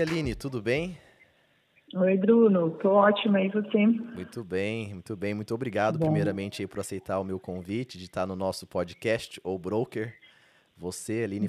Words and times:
Oi, 0.00 0.06
Aline, 0.06 0.34
tudo 0.34 0.62
bem? 0.62 0.96
Oi, 1.94 2.16
Bruno, 2.16 2.70
tô 2.78 2.88
ótima, 2.92 3.38
e 3.42 3.50
você? 3.50 3.84
Muito 3.86 4.42
bem, 4.42 4.94
muito 4.94 5.14
bem. 5.14 5.34
Muito 5.34 5.54
obrigado, 5.54 5.98
Bom. 5.98 6.06
primeiramente, 6.06 6.66
por 6.66 6.80
aceitar 6.80 7.20
o 7.20 7.24
meu 7.24 7.38
convite 7.38 7.98
de 7.98 8.04
estar 8.04 8.26
no 8.26 8.34
nosso 8.34 8.66
podcast, 8.66 9.38
ou 9.44 9.58
Broker. 9.58 10.14
Você, 10.78 11.22
Aline 11.24 11.48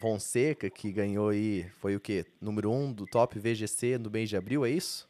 Fonseca, 0.00 0.70
que 0.70 0.90
ganhou 0.90 1.28
aí, 1.28 1.64
foi 1.78 1.94
o 1.94 2.00
quê? 2.00 2.24
Número 2.40 2.72
um 2.72 2.90
do 2.90 3.06
Top 3.06 3.38
VGC 3.38 3.98
no 3.98 4.10
mês 4.10 4.30
de 4.30 4.36
abril, 4.38 4.64
é 4.64 4.70
isso? 4.70 5.06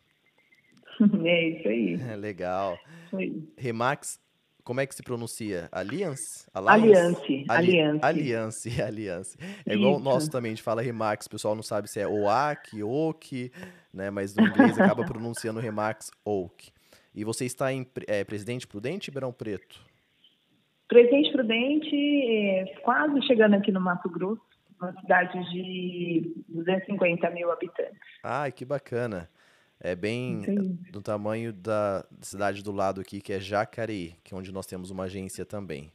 É 1.24 1.48
isso 1.50 1.68
aí. 1.68 1.94
É, 2.10 2.16
legal. 2.18 2.76
Remax, 3.56 4.18
como 4.64 4.80
é 4.80 4.86
que 4.86 4.94
se 4.94 5.02
pronuncia? 5.02 5.68
Alliance? 5.70 6.48
Alliance. 6.54 7.44
Alliance. 7.48 8.00
Alliance. 8.02 8.82
Alliance. 8.82 9.38
É 9.66 9.74
igual 9.74 9.96
o 9.96 10.00
nosso 10.00 10.30
também, 10.30 10.52
a 10.52 10.54
gente 10.54 10.62
fala 10.64 10.80
Remax, 10.80 11.26
o 11.26 11.30
pessoal 11.30 11.54
não 11.54 11.62
sabe 11.62 11.88
se 11.88 12.00
é 12.00 12.08
OAK, 12.08 12.82
OAK, 12.82 13.52
né? 13.92 14.10
Mas 14.10 14.34
no 14.34 14.46
inglês 14.46 14.80
acaba 14.80 15.04
pronunciando 15.06 15.60
Remax 15.60 16.10
OAK. 16.24 16.72
E 17.14 17.22
você 17.22 17.44
está 17.44 17.72
em 17.72 17.86
é, 18.08 18.24
Presidente 18.24 18.66
Prudente, 18.66 19.10
Ribeirão 19.10 19.32
Preto? 19.32 19.84
Presidente 20.88 21.30
Prudente, 21.30 21.94
é, 21.94 22.64
quase 22.82 23.22
chegando 23.26 23.54
aqui 23.54 23.70
no 23.70 23.80
Mato 23.80 24.08
Grosso, 24.08 24.42
uma 24.80 24.92
cidade 25.00 25.38
de 25.50 26.34
250 26.48 27.30
mil 27.30 27.50
habitantes. 27.52 28.00
Ai, 28.22 28.50
que 28.50 28.64
bacana. 28.64 29.28
É 29.80 29.94
bem 29.94 30.40
Entendi. 30.40 30.90
do 30.90 31.02
tamanho 31.02 31.52
da 31.52 32.04
cidade 32.20 32.62
do 32.62 32.72
lado 32.72 33.00
aqui, 33.00 33.20
que 33.20 33.32
é 33.32 33.40
Jacareí, 33.40 34.14
que 34.22 34.32
é 34.32 34.36
onde 34.36 34.52
nós 34.52 34.66
temos 34.66 34.90
uma 34.90 35.04
agência 35.04 35.44
também. 35.44 35.92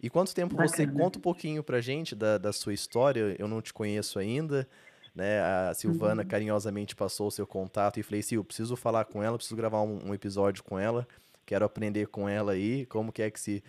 E 0.00 0.10
quanto 0.10 0.34
tempo 0.34 0.56
Bacana. 0.56 0.68
você 0.68 0.86
conta 0.86 1.18
um 1.18 1.22
pouquinho 1.22 1.62
pra 1.62 1.80
gente 1.80 2.14
da, 2.14 2.36
da 2.36 2.52
sua 2.52 2.74
história? 2.74 3.36
Eu 3.38 3.46
não 3.46 3.62
te 3.62 3.72
conheço 3.72 4.18
ainda. 4.18 4.68
Né? 5.14 5.40
A 5.40 5.72
Silvana 5.74 6.22
uhum. 6.22 6.28
carinhosamente 6.28 6.96
passou 6.96 7.28
o 7.28 7.30
seu 7.30 7.46
contato 7.46 8.00
e 8.00 8.02
falei, 8.02 8.22
Sil, 8.24 8.42
preciso 8.42 8.74
falar 8.74 9.04
com 9.04 9.22
ela, 9.22 9.36
preciso 9.36 9.56
gravar 9.56 9.82
um, 9.82 10.08
um, 10.08 10.14
episódio 10.14 10.64
com 10.64 10.78
ela, 10.78 11.06
quero 11.44 11.64
aprender 11.64 12.08
com 12.08 12.28
ela 12.28 12.52
aí, 12.52 12.86
como 12.86 13.12
que 13.12 13.22
é 13.22 13.30
que 13.30 13.38
se. 13.38 13.62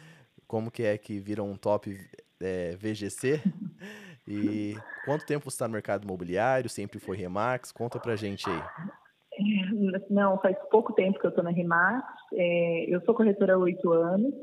Como 0.47 0.69
que 0.69 0.83
é 0.83 0.97
que 0.97 1.19
vira 1.19 1.41
um 1.41 1.55
top 1.55 1.99
é, 2.39 2.75
VGC? 2.75 3.41
E 4.25 4.77
quanto 5.03 5.25
tempo 5.25 5.51
você 5.51 5.55
está 5.55 5.67
no 5.67 5.73
mercado 5.73 6.05
imobiliário? 6.05 6.69
Sempre 6.69 6.97
foi 6.97 7.17
Remax? 7.17 7.73
Conta 7.73 7.99
pra 7.99 8.15
gente 8.15 8.49
aí. 8.49 8.63
Não, 10.09 10.37
faz 10.39 10.57
pouco 10.69 10.93
tempo 10.93 11.19
que 11.19 11.25
eu 11.25 11.29
estou 11.29 11.43
na 11.43 11.51
Remax. 11.51 12.05
É, 12.33 12.85
eu 12.87 13.01
sou 13.01 13.15
corretora 13.15 13.55
há 13.55 13.57
oito 13.57 13.91
anos 13.91 14.33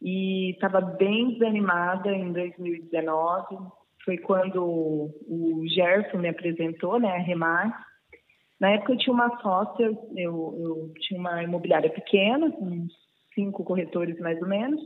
e 0.00 0.50
estava 0.50 0.80
bem 0.80 1.32
desanimada 1.32 2.10
em 2.10 2.32
2019. 2.32 3.56
Foi 4.04 4.18
quando 4.18 4.62
o 5.26 5.62
Gerson 5.68 6.18
me 6.18 6.28
apresentou, 6.28 7.00
né, 7.00 7.10
a 7.10 7.18
Remax. 7.18 7.74
Na 8.60 8.70
época 8.70 8.92
eu 8.92 8.98
tinha 8.98 9.14
uma 9.14 9.40
sócia, 9.40 9.86
eu, 10.16 10.54
eu 10.58 10.92
tinha 11.00 11.18
uma 11.18 11.42
imobiliária 11.42 11.90
pequena, 11.90 12.46
uns 12.60 12.92
cinco 13.34 13.64
corretores 13.64 14.18
mais 14.20 14.40
ou 14.40 14.48
menos, 14.48 14.80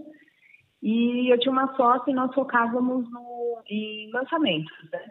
e 0.82 1.32
eu 1.32 1.38
tinha 1.38 1.52
uma 1.52 1.74
sócia 1.76 2.10
e 2.10 2.14
nós 2.14 2.32
focávamos 2.34 3.10
no, 3.10 3.62
em 3.68 4.10
lançamentos, 4.12 4.72
né? 4.92 5.04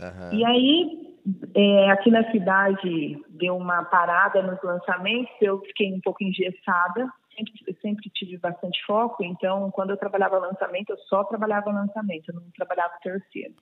Uhum. 0.00 0.38
E 0.38 0.44
aí, 0.44 1.05
é, 1.54 1.90
aqui 1.90 2.10
na 2.10 2.30
cidade, 2.30 3.22
deu 3.28 3.56
uma 3.56 3.84
parada 3.84 4.42
nos 4.42 4.62
lançamentos, 4.62 5.34
eu 5.40 5.60
fiquei 5.60 5.92
um 5.92 6.00
pouco 6.00 6.22
engessada, 6.22 7.08
sempre, 7.36 7.76
sempre 7.80 8.10
tive 8.10 8.38
bastante 8.38 8.84
foco, 8.86 9.24
então, 9.24 9.70
quando 9.70 9.90
eu 9.90 9.96
trabalhava 9.96 10.38
lançamento, 10.38 10.90
eu 10.90 10.98
só 11.08 11.24
trabalhava 11.24 11.70
lançamento, 11.70 12.28
eu 12.28 12.34
não 12.34 12.50
trabalhava 12.54 12.94
terceiro. 13.02 13.54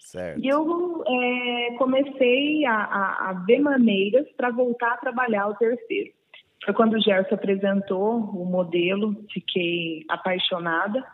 Certo. 0.00 0.40
E 0.42 0.48
eu 0.48 1.04
é, 1.06 1.74
comecei 1.76 2.64
a, 2.64 2.74
a, 2.74 3.30
a 3.30 3.32
ver 3.46 3.60
maneiras 3.60 4.26
para 4.36 4.50
voltar 4.50 4.94
a 4.94 4.96
trabalhar 4.96 5.46
o 5.48 5.54
terceiro. 5.54 6.10
Foi 6.64 6.74
quando 6.74 6.94
o 6.94 7.00
Gerson 7.00 7.34
apresentou 7.34 8.18
o 8.18 8.44
modelo, 8.44 9.14
fiquei 9.32 10.04
apaixonada. 10.08 11.04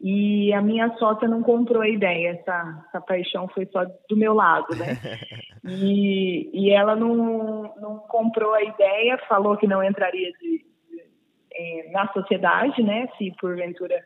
E 0.00 0.52
a 0.52 0.62
minha 0.62 0.96
sócia 0.96 1.26
não 1.26 1.42
comprou 1.42 1.82
a 1.82 1.88
ideia, 1.88 2.30
essa, 2.30 2.84
essa 2.88 3.00
paixão 3.00 3.48
foi 3.48 3.66
só 3.66 3.84
do 4.08 4.16
meu 4.16 4.32
lado, 4.32 4.68
né? 4.76 4.96
e, 5.66 6.50
e 6.52 6.70
ela 6.70 6.94
não, 6.94 7.74
não 7.80 7.98
comprou 7.98 8.54
a 8.54 8.62
ideia, 8.62 9.18
falou 9.28 9.56
que 9.56 9.66
não 9.66 9.82
entraria 9.82 10.30
de, 10.40 10.64
de, 10.88 11.02
é, 11.52 11.90
na 11.90 12.06
sociedade, 12.12 12.80
né? 12.82 13.08
Se 13.18 13.32
porventura 13.40 13.96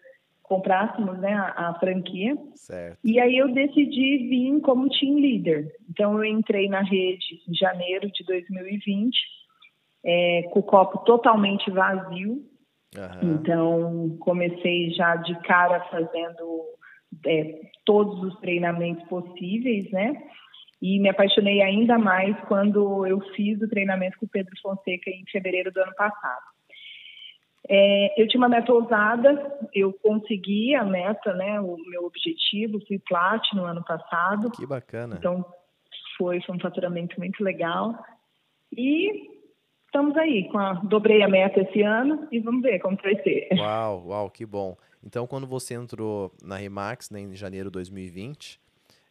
comprássemos 0.43 1.19
né, 1.19 1.33
a, 1.33 1.71
a, 1.71 1.75
franquia. 1.79 2.37
Certo. 2.55 2.99
E 3.05 3.19
aí 3.19 3.39
eu 3.39 3.53
decidi 3.53 4.29
vir 4.29 4.61
como 4.61 4.89
team 4.91 5.17
leader. 5.17 5.67
Então 5.91 6.17
eu 6.17 6.25
entrei 6.25 6.69
na 6.69 6.83
rede 6.83 7.43
em 7.49 7.55
janeiro 7.55 8.11
de 8.11 8.25
2020, 8.25 9.17
é, 10.05 10.43
com 10.53 10.61
o 10.61 10.63
copo 10.63 10.99
totalmente 11.05 11.71
vazio, 11.71 12.45
Uhum. 12.97 13.35
Então, 13.35 14.17
comecei 14.21 14.91
já 14.91 15.17
de 15.17 15.35
cara 15.43 15.81
fazendo 15.91 16.65
é, 17.27 17.61
todos 17.85 18.23
os 18.23 18.39
treinamentos 18.41 19.07
possíveis, 19.09 19.91
né? 19.91 20.23
E 20.81 20.99
me 20.99 21.09
apaixonei 21.09 21.63
ainda 21.63 21.97
mais 21.97 22.37
quando 22.49 23.07
eu 23.07 23.21
fiz 23.35 23.61
o 23.63 23.69
treinamento 23.69 24.19
com 24.19 24.27
o 24.27 24.29
Pedro 24.29 24.53
Fonseca 24.61 25.11
em 25.11 25.25
fevereiro 25.31 25.71
do 25.73 25.81
ano 25.81 25.95
passado. 25.95 26.43
É, 27.69 28.21
eu 28.21 28.27
tinha 28.27 28.41
uma 28.41 28.49
meta 28.49 28.73
ousada, 28.73 29.59
eu 29.73 29.93
consegui 29.93 30.75
a 30.75 30.85
meta, 30.85 31.33
né? 31.35 31.61
O 31.61 31.77
meu 31.89 32.05
objetivo, 32.05 32.85
fui 32.87 32.99
plat 32.99 33.43
no 33.55 33.65
ano 33.65 33.85
passado. 33.85 34.51
Que 34.51 34.67
bacana. 34.67 35.15
Então, 35.17 35.45
foi, 36.19 36.41
foi 36.43 36.57
um 36.57 36.61
faturamento 36.61 37.19
muito 37.19 37.43
legal. 37.43 37.95
E 38.77 39.42
estamos 39.93 40.17
aí, 40.17 40.49
com 40.49 40.59
a, 40.59 40.73
dobrei 40.83 41.23
a 41.23 41.29
meta 41.29 41.61
esse 41.61 41.83
ano 41.83 42.27
e 42.33 42.41
vamos 42.41 42.63
ver 42.63 42.79
como 42.79 42.97
vai 42.97 43.15
ser. 43.23 43.49
Uau, 43.59 44.07
uau, 44.07 44.31
que 44.31 44.47
bom. 44.47 44.75
Então, 45.05 45.27
quando 45.27 45.47
você 45.47 45.75
entrou 45.75 46.33
na 46.43 46.57
Remax 46.57 47.11
né, 47.11 47.21
em 47.21 47.35
janeiro 47.35 47.69
de 47.69 47.75
2020, 47.75 48.59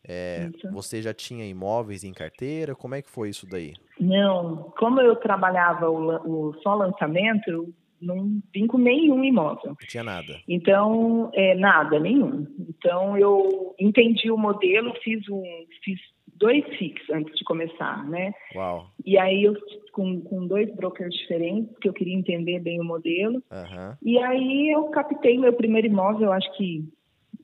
é, 0.07 0.49
você 0.71 0.99
já 0.99 1.13
tinha 1.13 1.45
imóveis 1.45 2.03
em 2.03 2.11
carteira? 2.11 2.73
Como 2.73 2.95
é 2.95 3.01
que 3.01 3.09
foi 3.09 3.29
isso 3.29 3.47
daí? 3.47 3.73
Não, 3.99 4.73
como 4.79 4.99
eu 4.99 5.15
trabalhava 5.17 5.87
o, 5.87 6.49
o 6.49 6.53
só 6.63 6.73
lançamento, 6.73 7.47
eu 7.47 7.69
não 8.01 8.41
vim 8.51 8.65
com 8.65 8.79
nenhum 8.79 9.23
imóvel. 9.23 9.67
Não 9.67 9.87
tinha 9.87 10.03
nada. 10.03 10.39
Então, 10.47 11.29
é, 11.35 11.53
nada, 11.53 11.99
nenhum. 11.99 12.47
Então, 12.67 13.15
eu 13.15 13.75
entendi 13.79 14.31
o 14.31 14.37
modelo, 14.37 14.91
fiz 15.03 15.29
um, 15.29 15.43
fiz 15.83 15.99
dois 16.41 16.65
FIX 16.77 17.01
antes 17.11 17.33
de 17.37 17.45
começar, 17.45 18.03
né? 18.09 18.33
Uau. 18.55 18.87
E 19.05 19.17
aí 19.17 19.43
eu 19.43 19.55
com, 19.93 20.21
com 20.21 20.47
dois 20.47 20.73
brokers 20.75 21.13
diferentes, 21.13 21.77
que 21.79 21.87
eu 21.87 21.93
queria 21.93 22.17
entender 22.17 22.59
bem 22.59 22.81
o 22.81 22.83
modelo. 22.83 23.35
Uhum. 23.35 23.95
E 24.01 24.17
aí 24.17 24.71
eu 24.71 24.85
captei 24.85 25.37
meu 25.37 25.53
primeiro 25.53 25.87
imóvel, 25.87 26.31
acho 26.31 26.51
que 26.57 26.83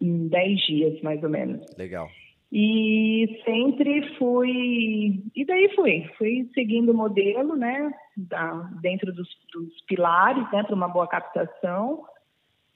em 0.01 0.27
10 0.27 0.65
dias, 0.65 1.01
mais 1.01 1.21
ou 1.23 1.29
menos. 1.29 1.65
Legal. 1.77 2.09
E 2.51 3.41
sempre 3.43 4.15
fui. 4.17 5.21
E 5.35 5.45
daí 5.45 5.69
fui. 5.75 6.09
Fui 6.17 6.49
seguindo 6.53 6.91
o 6.91 6.97
modelo, 6.97 7.55
né? 7.55 7.91
Da, 8.15 8.69
dentro 8.81 9.13
dos, 9.13 9.27
dos 9.53 9.81
pilares, 9.85 10.49
né? 10.51 10.63
Para 10.63 10.75
uma 10.75 10.87
boa 10.87 11.07
captação. 11.07 12.05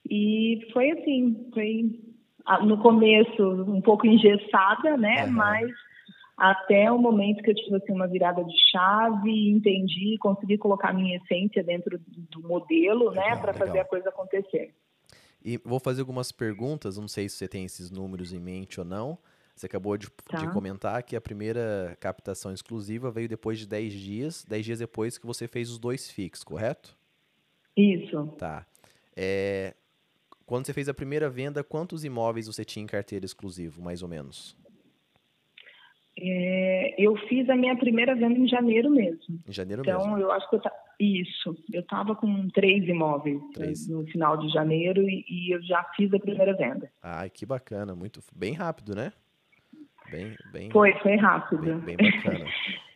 E 0.09 0.67
foi 0.73 0.91
assim. 0.91 1.49
Foi 1.53 1.89
no 2.65 2.77
começo 2.79 3.43
um 3.63 3.79
pouco 3.81 4.05
engessada, 4.05 4.97
né? 4.97 5.25
Uhum. 5.25 5.31
Mas 5.31 5.71
até 6.37 6.91
o 6.91 6.97
momento 6.97 7.43
que 7.43 7.51
eu 7.51 7.55
tive 7.55 7.75
assim, 7.75 7.93
uma 7.93 8.07
virada 8.07 8.43
de 8.43 8.55
chave, 8.71 9.49
entendi, 9.49 10.17
consegui 10.19 10.57
colocar 10.57 10.89
a 10.89 10.93
minha 10.93 11.17
essência 11.17 11.63
dentro 11.63 11.99
do 12.07 12.41
modelo, 12.41 13.11
né, 13.11 13.21
legal, 13.21 13.35
né, 13.35 13.41
para 13.41 13.53
fazer 13.53 13.79
a 13.79 13.85
coisa 13.85 14.09
acontecer. 14.09 14.73
E 15.43 15.57
vou 15.57 15.79
fazer 15.79 16.01
algumas 16.01 16.31
perguntas, 16.31 16.97
não 16.97 17.07
sei 17.07 17.27
se 17.27 17.35
você 17.35 17.47
tem 17.47 17.65
esses 17.65 17.89
números 17.89 18.31
em 18.31 18.39
mente 18.39 18.79
ou 18.79 18.85
não. 18.85 19.17
Você 19.55 19.65
acabou 19.65 19.97
de, 19.97 20.09
tá. 20.09 20.37
de 20.37 20.51
comentar 20.51 21.03
que 21.03 21.15
a 21.15 21.21
primeira 21.21 21.95
captação 21.99 22.53
exclusiva 22.53 23.11
veio 23.11 23.27
depois 23.27 23.59
de 23.59 23.67
10 23.67 23.93
dias, 23.93 24.45
10 24.45 24.65
dias 24.65 24.79
depois 24.79 25.17
que 25.17 25.25
você 25.25 25.47
fez 25.47 25.69
os 25.69 25.77
dois 25.77 26.09
fixos, 26.09 26.43
correto? 26.43 26.97
Isso. 27.75 28.27
Tá. 28.37 28.65
É, 29.15 29.75
quando 30.45 30.65
você 30.65 30.73
fez 30.73 30.89
a 30.89 30.93
primeira 30.93 31.29
venda, 31.29 31.63
quantos 31.63 32.03
imóveis 32.03 32.47
você 32.47 32.65
tinha 32.65 32.83
em 32.83 32.87
carteira 32.87 33.25
exclusivo, 33.25 33.81
mais 33.81 34.01
ou 34.01 34.09
menos? 34.09 34.57
É, 36.19 36.95
eu 36.97 37.15
fiz 37.27 37.49
a 37.49 37.55
minha 37.55 37.75
primeira 37.75 38.13
venda 38.15 38.37
em 38.37 38.47
janeiro 38.47 38.89
mesmo. 38.89 39.39
Em 39.47 39.51
janeiro 39.51 39.81
então, 39.81 39.97
mesmo? 39.99 40.17
Então, 40.17 40.21
eu 40.21 40.31
acho 40.31 40.49
que 40.49 40.55
eu 40.55 40.59
ta... 40.59 40.71
isso. 40.99 41.55
Eu 41.71 41.81
estava 41.81 42.15
com 42.15 42.47
três 42.49 42.87
imóveis 42.87 43.41
três. 43.53 43.87
no 43.87 44.05
final 44.07 44.37
de 44.37 44.49
janeiro 44.49 45.01
e, 45.07 45.25
e, 45.27 45.55
eu 45.55 45.61
já 45.63 45.83
fiz 45.95 46.13
a 46.13 46.19
primeira 46.19 46.55
venda. 46.55 46.91
Ai, 47.01 47.29
que 47.29 47.45
bacana, 47.45 47.95
muito 47.95 48.21
bem 48.35 48.53
rápido, 48.53 48.93
né? 48.93 49.13
Bem, 50.09 50.35
bem. 50.51 50.69
Foi, 50.69 50.93
foi 50.99 51.15
rápido. 51.15 51.79
Bem, 51.81 51.95
bem 51.95 51.97
bacana. 52.11 52.45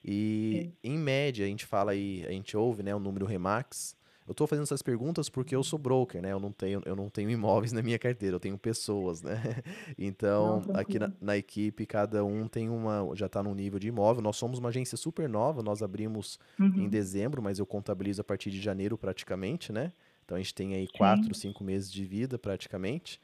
E 0.03 0.71
em 0.83 0.97
média 0.97 1.45
a 1.45 1.47
gente 1.47 1.65
fala 1.65 1.93
aí, 1.93 2.23
a 2.27 2.31
gente 2.31 2.55
ouve, 2.55 2.83
né, 2.83 2.93
o 2.93 2.99
número 2.99 3.25
Remax 3.25 3.97
Eu 4.27 4.31
estou 4.31 4.47
fazendo 4.47 4.63
essas 4.63 4.81
perguntas 4.81 5.29
porque 5.29 5.55
eu 5.55 5.63
sou 5.63 5.77
broker, 5.77 6.21
né? 6.21 6.31
Eu 6.31 6.39
não 6.39 6.51
tenho, 6.51 6.81
eu 6.85 6.95
não 6.95 7.09
tenho 7.09 7.29
imóveis 7.31 7.71
na 7.71 7.81
minha 7.81 7.99
carteira, 7.99 8.35
eu 8.35 8.39
tenho 8.39 8.57
pessoas, 8.57 9.21
né? 9.21 9.35
Então, 9.97 10.61
não, 10.67 10.75
aqui 10.79 10.97
na, 10.99 11.11
na, 11.21 11.37
equipe, 11.37 11.85
cada 11.85 12.23
um 12.23 12.47
tem 12.47 12.69
uma. 12.69 13.09
já 13.15 13.27
está 13.27 13.41
num 13.41 13.53
nível 13.53 13.79
de 13.79 13.87
imóvel. 13.87 14.21
Nós 14.21 14.35
somos 14.35 14.59
uma 14.59 14.69
agência 14.69 14.97
super 14.97 15.29
nova, 15.29 15.61
nós 15.61 15.81
abrimos 15.81 16.39
uhum. 16.59 16.83
em 16.83 16.89
dezembro, 16.89 17.41
mas 17.41 17.59
eu 17.59 17.65
contabilizo 17.65 18.21
a 18.21 18.23
partir 18.23 18.49
de 18.49 18.59
janeiro 18.61 18.97
praticamente, 18.97 19.71
né? 19.71 19.91
Então 20.23 20.35
a 20.35 20.39
gente 20.39 20.53
tem 20.53 20.73
aí 20.73 20.87
quatro, 20.87 21.33
Sim. 21.35 21.49
cinco 21.49 21.63
meses 21.63 21.91
de 21.91 22.03
vida 22.03 22.39
praticamente. 22.39 23.19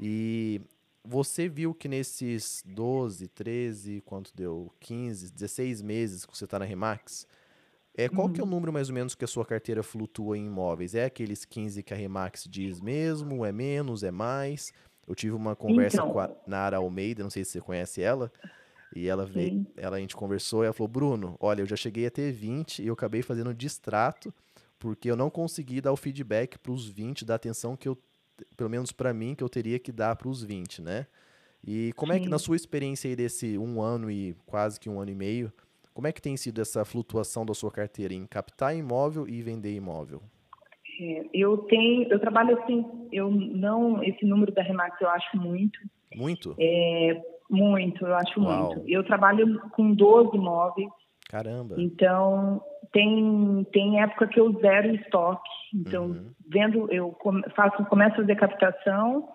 E 0.00 0.60
você 1.04 1.48
viu 1.48 1.74
que 1.74 1.88
nesses 1.88 2.62
12, 2.66 3.28
13, 3.28 4.02
quanto 4.04 4.34
deu? 4.34 4.72
15, 4.80 5.32
16 5.32 5.82
meses 5.82 6.26
que 6.26 6.36
você 6.36 6.44
está 6.44 6.58
na 6.58 6.64
Remax, 6.64 7.26
é, 7.96 8.10
qual 8.10 8.26
uhum. 8.26 8.32
que 8.32 8.40
é 8.40 8.42
o 8.42 8.46
uhum. 8.46 8.50
número 8.50 8.72
mais 8.72 8.90
ou 8.90 8.94
menos 8.94 9.14
que 9.14 9.24
a 9.24 9.28
sua 9.28 9.44
carteira 9.44 9.82
flutua 9.82 10.36
em 10.36 10.46
imóveis? 10.46 10.94
É 10.94 11.06
aqueles 11.06 11.46
15 11.46 11.82
que 11.82 11.94
a 11.94 11.96
Remax 11.96 12.46
diz 12.48 12.78
mesmo? 12.78 13.44
É 13.44 13.50
menos? 13.50 14.02
É 14.02 14.10
mais? 14.10 14.72
Eu 15.08 15.14
tive 15.14 15.34
uma 15.34 15.56
conversa 15.56 15.98
então, 15.98 16.12
com 16.12 16.20
a 16.20 16.30
Nara 16.46 16.76
Almeida, 16.76 17.22
não 17.22 17.30
sei 17.30 17.44
se 17.44 17.52
você 17.52 17.60
conhece 17.60 18.02
ela, 18.02 18.30
e 18.94 19.08
ela 19.08 19.24
veio, 19.24 19.66
ela, 19.76 19.96
a 19.96 20.00
gente 20.00 20.16
conversou 20.16 20.62
e 20.62 20.66
ela 20.66 20.74
falou, 20.74 20.88
Bruno, 20.88 21.36
olha, 21.40 21.62
eu 21.62 21.66
já 21.66 21.76
cheguei 21.76 22.06
a 22.06 22.10
ter 22.10 22.32
20 22.32 22.82
e 22.82 22.88
eu 22.88 22.94
acabei 22.94 23.22
fazendo 23.22 23.54
distrato, 23.54 24.34
porque 24.78 25.10
eu 25.10 25.16
não 25.16 25.30
consegui 25.30 25.80
dar 25.80 25.92
o 25.92 25.96
feedback 25.96 26.58
para 26.58 26.72
os 26.72 26.86
20 26.86 27.24
da 27.24 27.36
atenção 27.36 27.76
que 27.76 27.88
eu, 27.88 27.96
pelo 28.56 28.68
menos 28.68 28.92
para 28.92 29.14
mim, 29.14 29.34
que 29.34 29.44
eu 29.44 29.48
teria 29.48 29.78
que 29.78 29.92
dar 29.92 30.16
para 30.16 30.28
os 30.28 30.42
20, 30.42 30.82
né? 30.82 31.06
E 31.64 31.92
como 31.94 32.12
Sim. 32.12 32.18
é 32.18 32.22
que, 32.22 32.28
na 32.28 32.38
sua 32.38 32.56
experiência 32.56 33.08
aí 33.08 33.16
desse 33.16 33.56
um 33.56 33.80
ano 33.80 34.10
e 34.10 34.34
quase 34.44 34.78
que 34.78 34.88
um 34.88 35.00
ano 35.00 35.10
e 35.10 35.14
meio, 35.14 35.52
como 35.96 36.06
é 36.06 36.12
que 36.12 36.20
tem 36.20 36.36
sido 36.36 36.60
essa 36.60 36.84
flutuação 36.84 37.46
da 37.46 37.54
sua 37.54 37.72
carteira 37.72 38.12
em 38.12 38.26
captar 38.26 38.76
imóvel 38.76 39.26
e 39.26 39.40
vender 39.40 39.74
imóvel? 39.74 40.20
É, 41.00 41.24
eu 41.32 41.56
tenho, 41.56 42.02
eu 42.12 42.20
trabalho 42.20 42.58
assim, 42.58 42.84
eu 43.10 43.30
não, 43.30 44.04
esse 44.04 44.26
número 44.26 44.52
da 44.52 44.62
Remax 44.62 45.00
eu 45.00 45.08
acho 45.08 45.38
muito. 45.38 45.78
Muito? 46.14 46.54
É, 46.60 47.18
muito, 47.48 48.06
eu 48.06 48.14
acho 48.14 48.38
Uau. 48.42 48.74
muito. 48.74 48.82
Eu 48.86 49.04
trabalho 49.04 49.58
com 49.70 49.94
12 49.94 50.36
imóveis. 50.36 50.90
Caramba. 51.30 51.76
Então, 51.78 52.60
tem, 52.92 53.66
tem 53.72 54.02
época 54.02 54.26
que 54.26 54.38
eu 54.38 54.52
zero 54.60 54.94
estoque. 54.96 55.48
Então, 55.74 56.08
uhum. 56.08 56.30
vendo, 56.46 56.92
eu 56.92 57.16
faço, 57.54 57.82
começo 57.86 58.12
a 58.12 58.16
fazer 58.16 58.36
captação, 58.36 59.26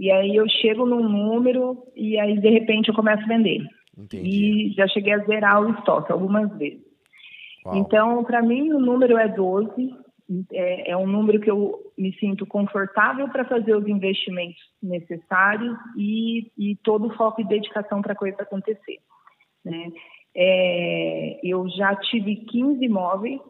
e 0.00 0.10
aí 0.10 0.34
eu 0.34 0.48
chego 0.48 0.84
num 0.84 1.08
número, 1.08 1.86
e 1.94 2.18
aí 2.18 2.40
de 2.40 2.48
repente 2.50 2.88
eu 2.88 2.94
começo 2.94 3.22
a 3.22 3.28
vender. 3.28 3.64
Entendi. 3.96 4.70
E 4.70 4.72
já 4.74 4.86
cheguei 4.88 5.12
a 5.12 5.24
zerar 5.24 5.62
o 5.62 5.70
estoque 5.70 6.12
algumas 6.12 6.50
vezes. 6.56 6.82
Uau. 7.64 7.76
Então, 7.76 8.24
para 8.24 8.42
mim, 8.42 8.72
o 8.72 8.78
número 8.78 9.16
é 9.16 9.28
12. 9.28 10.02
É, 10.52 10.92
é, 10.92 10.96
um 10.96 11.06
número 11.06 11.40
que 11.40 11.50
eu 11.50 11.92
me 11.98 12.14
sinto 12.18 12.46
confortável 12.46 13.28
para 13.28 13.44
fazer 13.44 13.76
os 13.76 13.86
investimentos 13.86 14.60
necessários 14.82 15.76
e, 15.96 16.50
e 16.56 16.76
todo 16.76 17.08
o 17.08 17.14
foco 17.16 17.40
e 17.40 17.46
dedicação 17.46 18.00
para 18.00 18.14
a 18.14 18.16
coisa 18.16 18.40
acontecer. 18.40 18.98
Né? 19.64 19.90
É, 20.34 21.40
eu 21.44 21.68
já 21.68 21.94
tive 21.96 22.36
15 22.36 22.82
imóveis, 22.82 23.40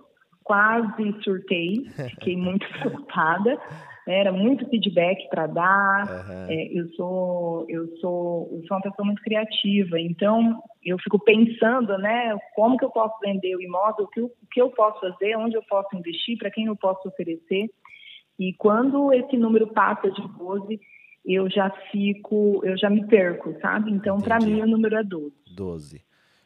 quase 0.43 1.23
surtei, 1.23 1.85
fiquei 2.11 2.37
muito 2.37 2.67
preocupada. 2.69 3.59
Era 4.07 4.33
muito 4.33 4.69
feedback 4.69 5.29
para 5.29 5.47
dar. 5.47 6.09
Uhum. 6.09 6.47
É, 6.49 6.67
eu 6.73 6.89
sou 6.95 7.67
eu 7.69 7.97
sou 7.99 8.49
eu 8.53 8.67
sou 8.67 8.77
uma 8.77 8.83
pessoa 8.83 9.07
muito 9.07 9.23
criativa, 9.23 10.01
então 10.01 10.61
eu 10.85 10.99
fico 10.99 11.19
pensando, 11.19 11.97
né? 11.99 12.37
Como 12.55 12.77
que 12.77 12.85
eu 12.85 12.91
posso 12.91 13.15
vender 13.21 13.55
o 13.57 13.63
imóvel? 13.63 14.07
O 14.07 14.09
que, 14.09 14.21
o 14.21 14.31
que 14.51 14.61
eu 14.61 14.71
posso 14.71 15.01
fazer? 15.01 15.37
Onde 15.37 15.57
eu 15.57 15.63
posso 15.63 15.97
investir? 15.97 16.37
Para 16.37 16.51
quem 16.51 16.67
eu 16.67 16.77
posso 16.77 17.07
oferecer? 17.09 17.71
E 18.39 18.53
quando 18.55 19.13
esse 19.13 19.37
número 19.37 19.69
passa 19.69 20.11
de 20.11 20.23
12, 20.37 20.81
eu 21.25 21.49
já 21.49 21.71
fico, 21.93 22.61
eu 22.65 22.77
já 22.77 22.91
me 22.91 23.07
perco, 23.07 23.55
sabe? 23.61 23.93
Então, 23.93 24.19
para 24.19 24.39
mim, 24.41 24.61
o 24.63 24.67
número 24.67 24.97
é 24.97 25.05
12. 25.05 25.33
12. 25.55 26.03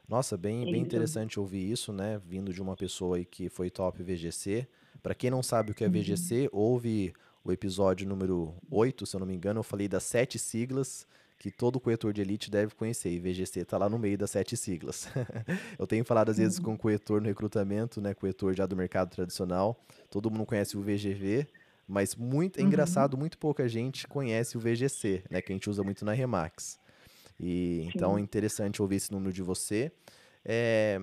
Nossa, 0.08 0.36
bem, 0.36 0.70
bem 0.70 0.82
interessante 0.82 1.40
ouvir 1.40 1.70
isso, 1.70 1.92
né? 1.92 2.20
Vindo 2.24 2.52
de 2.52 2.62
uma 2.62 2.76
pessoa 2.76 3.16
aí 3.16 3.24
que 3.24 3.48
foi 3.48 3.70
top 3.70 4.02
VGC. 4.02 4.68
Para 5.02 5.14
quem 5.14 5.30
não 5.30 5.42
sabe 5.42 5.70
o 5.70 5.74
que 5.74 5.84
é 5.84 5.88
VGC, 5.88 6.48
uhum. 6.52 6.60
ouve 6.60 7.12
o 7.46 7.52
episódio 7.52 8.08
número 8.08 8.54
8, 8.70 9.06
se 9.06 9.14
eu 9.14 9.20
não 9.20 9.26
me 9.26 9.34
engano, 9.34 9.60
eu 9.60 9.64
falei 9.64 9.88
das 9.88 10.02
sete 10.02 10.38
siglas 10.38 11.06
que 11.38 11.50
todo 11.50 11.78
corretor 11.78 12.12
de 12.12 12.22
elite 12.22 12.50
deve 12.50 12.74
conhecer, 12.74 13.10
e 13.10 13.18
VGC 13.18 13.60
está 13.60 13.76
lá 13.76 13.88
no 13.88 13.98
meio 13.98 14.16
das 14.16 14.30
sete 14.30 14.56
siglas. 14.56 15.06
eu 15.78 15.86
tenho 15.86 16.04
falado 16.04 16.30
às 16.30 16.38
vezes 16.38 16.58
uhum. 16.58 16.64
com 16.64 16.78
corretor 16.78 17.20
no 17.20 17.28
recrutamento, 17.28 18.00
né, 18.00 18.14
corretor 18.14 18.54
já 18.54 18.66
do 18.66 18.74
mercado 18.74 19.10
tradicional, 19.10 19.78
todo 20.10 20.30
mundo 20.30 20.46
conhece 20.46 20.76
o 20.76 20.80
VGV, 20.80 21.46
mas 21.86 22.16
muito, 22.16 22.58
é 22.58 22.62
uhum. 22.62 22.68
engraçado, 22.68 23.16
muito 23.16 23.38
pouca 23.38 23.68
gente 23.68 24.08
conhece 24.08 24.56
o 24.56 24.60
VGC, 24.60 25.24
né, 25.30 25.42
que 25.42 25.52
a 25.52 25.54
gente 25.54 25.68
usa 25.68 25.82
muito 25.82 26.04
na 26.04 26.12
Remax. 26.12 26.80
E, 27.38 27.86
então 27.94 28.16
é 28.16 28.20
interessante 28.20 28.80
ouvir 28.80 28.96
esse 28.96 29.12
número 29.12 29.32
de 29.32 29.42
você. 29.42 29.92
É, 30.44 31.00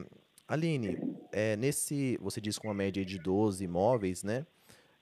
Aline, 0.48 0.98
é, 1.32 1.56
nesse, 1.56 2.18
você 2.22 2.42
disse 2.42 2.60
com 2.60 2.68
uma 2.68 2.74
média 2.74 3.06
de 3.06 3.20
12 3.20 3.64
imóveis, 3.64 4.24
né? 4.24 4.46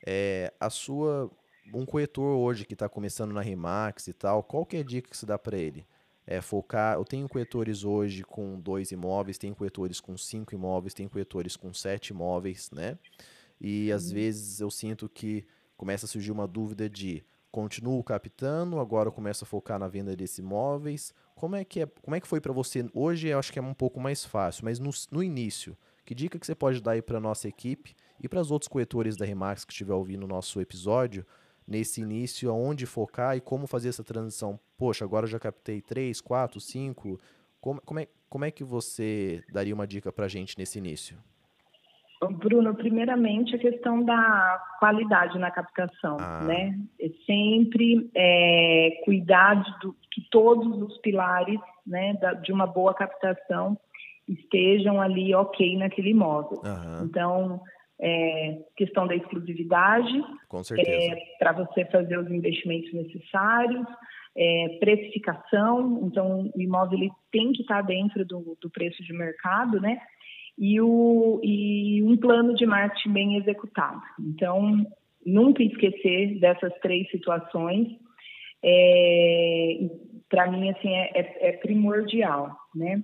É, 0.06 0.54
a 0.60 0.70
sua 0.70 1.32
um 1.74 1.86
corretor 1.86 2.38
hoje 2.38 2.66
que 2.66 2.74
está 2.74 2.90
começando 2.90 3.32
na 3.32 3.42
Remax 3.42 4.08
e 4.08 4.14
tal, 4.14 4.44
qual 4.44 4.66
que 4.66 4.78
é 4.78 4.80
a 4.80 4.84
dica 4.84 5.10
que 5.10 5.18
se 5.18 5.26
dá 5.26 5.38
para 5.38 5.58
ele? 5.58 5.86
É 6.26 6.42
focar. 6.42 6.96
Eu 6.96 7.06
tenho 7.06 7.28
corretores 7.28 7.84
hoje 7.84 8.24
com 8.24 8.60
dois 8.60 8.92
imóveis, 8.92 9.38
tenho 9.38 9.56
corretores 9.56 10.00
com 10.00 10.18
cinco 10.18 10.54
imóveis, 10.54 10.94
tenho 10.94 11.10
corretores 11.10 11.56
com 11.56 11.74
sete 11.74 12.10
imóveis, 12.10 12.70
né? 12.72 12.98
E 13.60 13.92
às 13.92 14.08
uhum. 14.08 14.14
vezes 14.14 14.60
eu 14.60 14.70
sinto 14.70 15.10
que 15.10 15.46
começa 15.78 16.06
a 16.06 16.10
surgir 16.10 16.32
uma 16.32 16.48
dúvida 16.48 16.90
de 16.90 17.24
continuo 17.52 18.04
captando, 18.04 18.80
agora 18.80 19.10
eu 19.10 19.12
começo 19.12 19.44
a 19.44 19.48
focar 19.48 19.78
na 19.78 19.88
venda 19.88 20.16
desses 20.16 20.38
imóveis. 20.38 21.14
Como 21.36 21.56
é 21.56 21.66
que 21.66 21.82
é? 21.82 21.86
Como 21.86 22.16
é 22.16 22.20
que 22.20 22.28
foi 22.28 22.40
para 22.40 22.54
você? 22.54 22.86
Hoje 22.94 23.28
eu 23.28 23.40
acho 23.40 23.52
que 23.52 23.60
é 23.60 23.62
um 23.62 23.74
pouco 23.74 24.00
mais 24.00 24.24
fácil, 24.24 24.64
mas 24.66 24.80
no, 24.80 24.92
no 25.12 25.24
início, 25.24 25.78
que 26.06 26.16
dica 26.16 26.40
que 26.40 26.46
você 26.46 26.56
pode 26.56 26.82
dar 26.82 26.92
aí 26.92 27.02
para 27.02 27.20
nossa 27.20 27.48
equipe 27.48 27.96
e 28.22 28.30
para 28.30 28.40
os 28.40 28.52
outros 28.52 28.68
corretores 28.68 29.18
da 29.18 29.26
Remax 29.26 29.66
que 29.66 29.72
estiver 29.72 29.94
ouvindo 29.94 30.24
o 30.24 30.28
nosso 30.28 30.62
episódio, 30.62 31.26
nesse 31.68 32.02
início, 32.02 32.50
aonde 32.52 32.86
focar 32.86 33.36
e 33.36 33.42
como 33.42 33.66
fazer 33.66 33.90
essa 33.90 34.04
transição? 34.04 34.60
Poxa, 34.78 35.06
agora 35.06 35.26
eu 35.26 35.30
já 35.30 35.40
captei 35.40 35.82
3, 35.82 36.20
4, 36.22 36.60
5. 36.60 37.20
Como, 37.60 37.82
como, 37.82 38.00
é, 38.00 38.08
como 38.30 38.46
é 38.46 38.52
que 38.52 38.64
você 38.64 39.44
daria 39.52 39.74
uma 39.74 39.88
dica 39.88 40.12
para 40.12 40.26
a 40.26 40.28
gente 40.28 40.58
nesse 40.58 40.78
início? 40.80 41.18
Bruno, 42.30 42.76
primeiramente 42.76 43.56
a 43.56 43.60
questão 43.60 44.04
da 44.04 44.64
qualidade 44.80 45.40
na 45.40 45.50
captação, 45.50 46.18
ah. 46.20 46.44
né? 46.44 46.78
É 47.00 47.10
sempre 47.26 48.12
é, 48.14 49.02
cuidar 49.04 49.56
do, 49.82 49.96
que 50.12 50.22
todos 50.30 50.82
os 50.84 51.00
pilares, 51.00 51.60
né, 51.86 52.14
da, 52.22 52.34
de 52.34 52.52
uma 52.52 52.68
boa 52.68 52.94
captação 52.94 53.76
estejam 54.28 55.02
ali 55.02 55.34
ok 55.34 55.78
naquele 55.78 56.12
imóvel. 56.12 56.62
Uhum. 56.64 57.06
Então, 57.06 57.62
é, 58.02 58.58
questão 58.76 59.06
da 59.06 59.16
exclusividade, 59.16 60.24
é, 60.78 61.16
para 61.38 61.52
você 61.54 61.86
fazer 61.86 62.18
os 62.18 62.30
investimentos 62.32 62.92
necessários, 62.94 63.86
é, 64.36 64.78
precificação, 64.80 66.02
então 66.04 66.52
o 66.56 66.62
imóvel 66.62 66.98
ele 66.98 67.12
tem 67.32 67.52
que 67.52 67.62
estar 67.62 67.82
dentro 67.82 68.26
do, 68.26 68.58
do 68.60 68.70
preço 68.70 69.04
de 69.04 69.14
mercado, 69.14 69.80
né? 69.80 70.00
E, 70.58 70.82
o, 70.82 71.40
e 71.44 72.04
um 72.04 72.18
plano 72.18 72.56
de 72.56 72.66
marketing 72.66 73.14
bem 73.14 73.38
executado. 73.38 74.02
Então, 74.20 74.86
nunca 75.26 75.64
esquecer 75.64 76.40
dessas 76.40 76.74
três 76.80 77.10
situações, 77.10 77.88
é, 78.64 79.80
para 80.30 80.50
mim, 80.50 80.70
assim, 80.70 80.90
é, 80.90 81.12
é, 81.14 81.50
é 81.50 81.52
primordial, 81.54 82.56
né? 82.76 83.04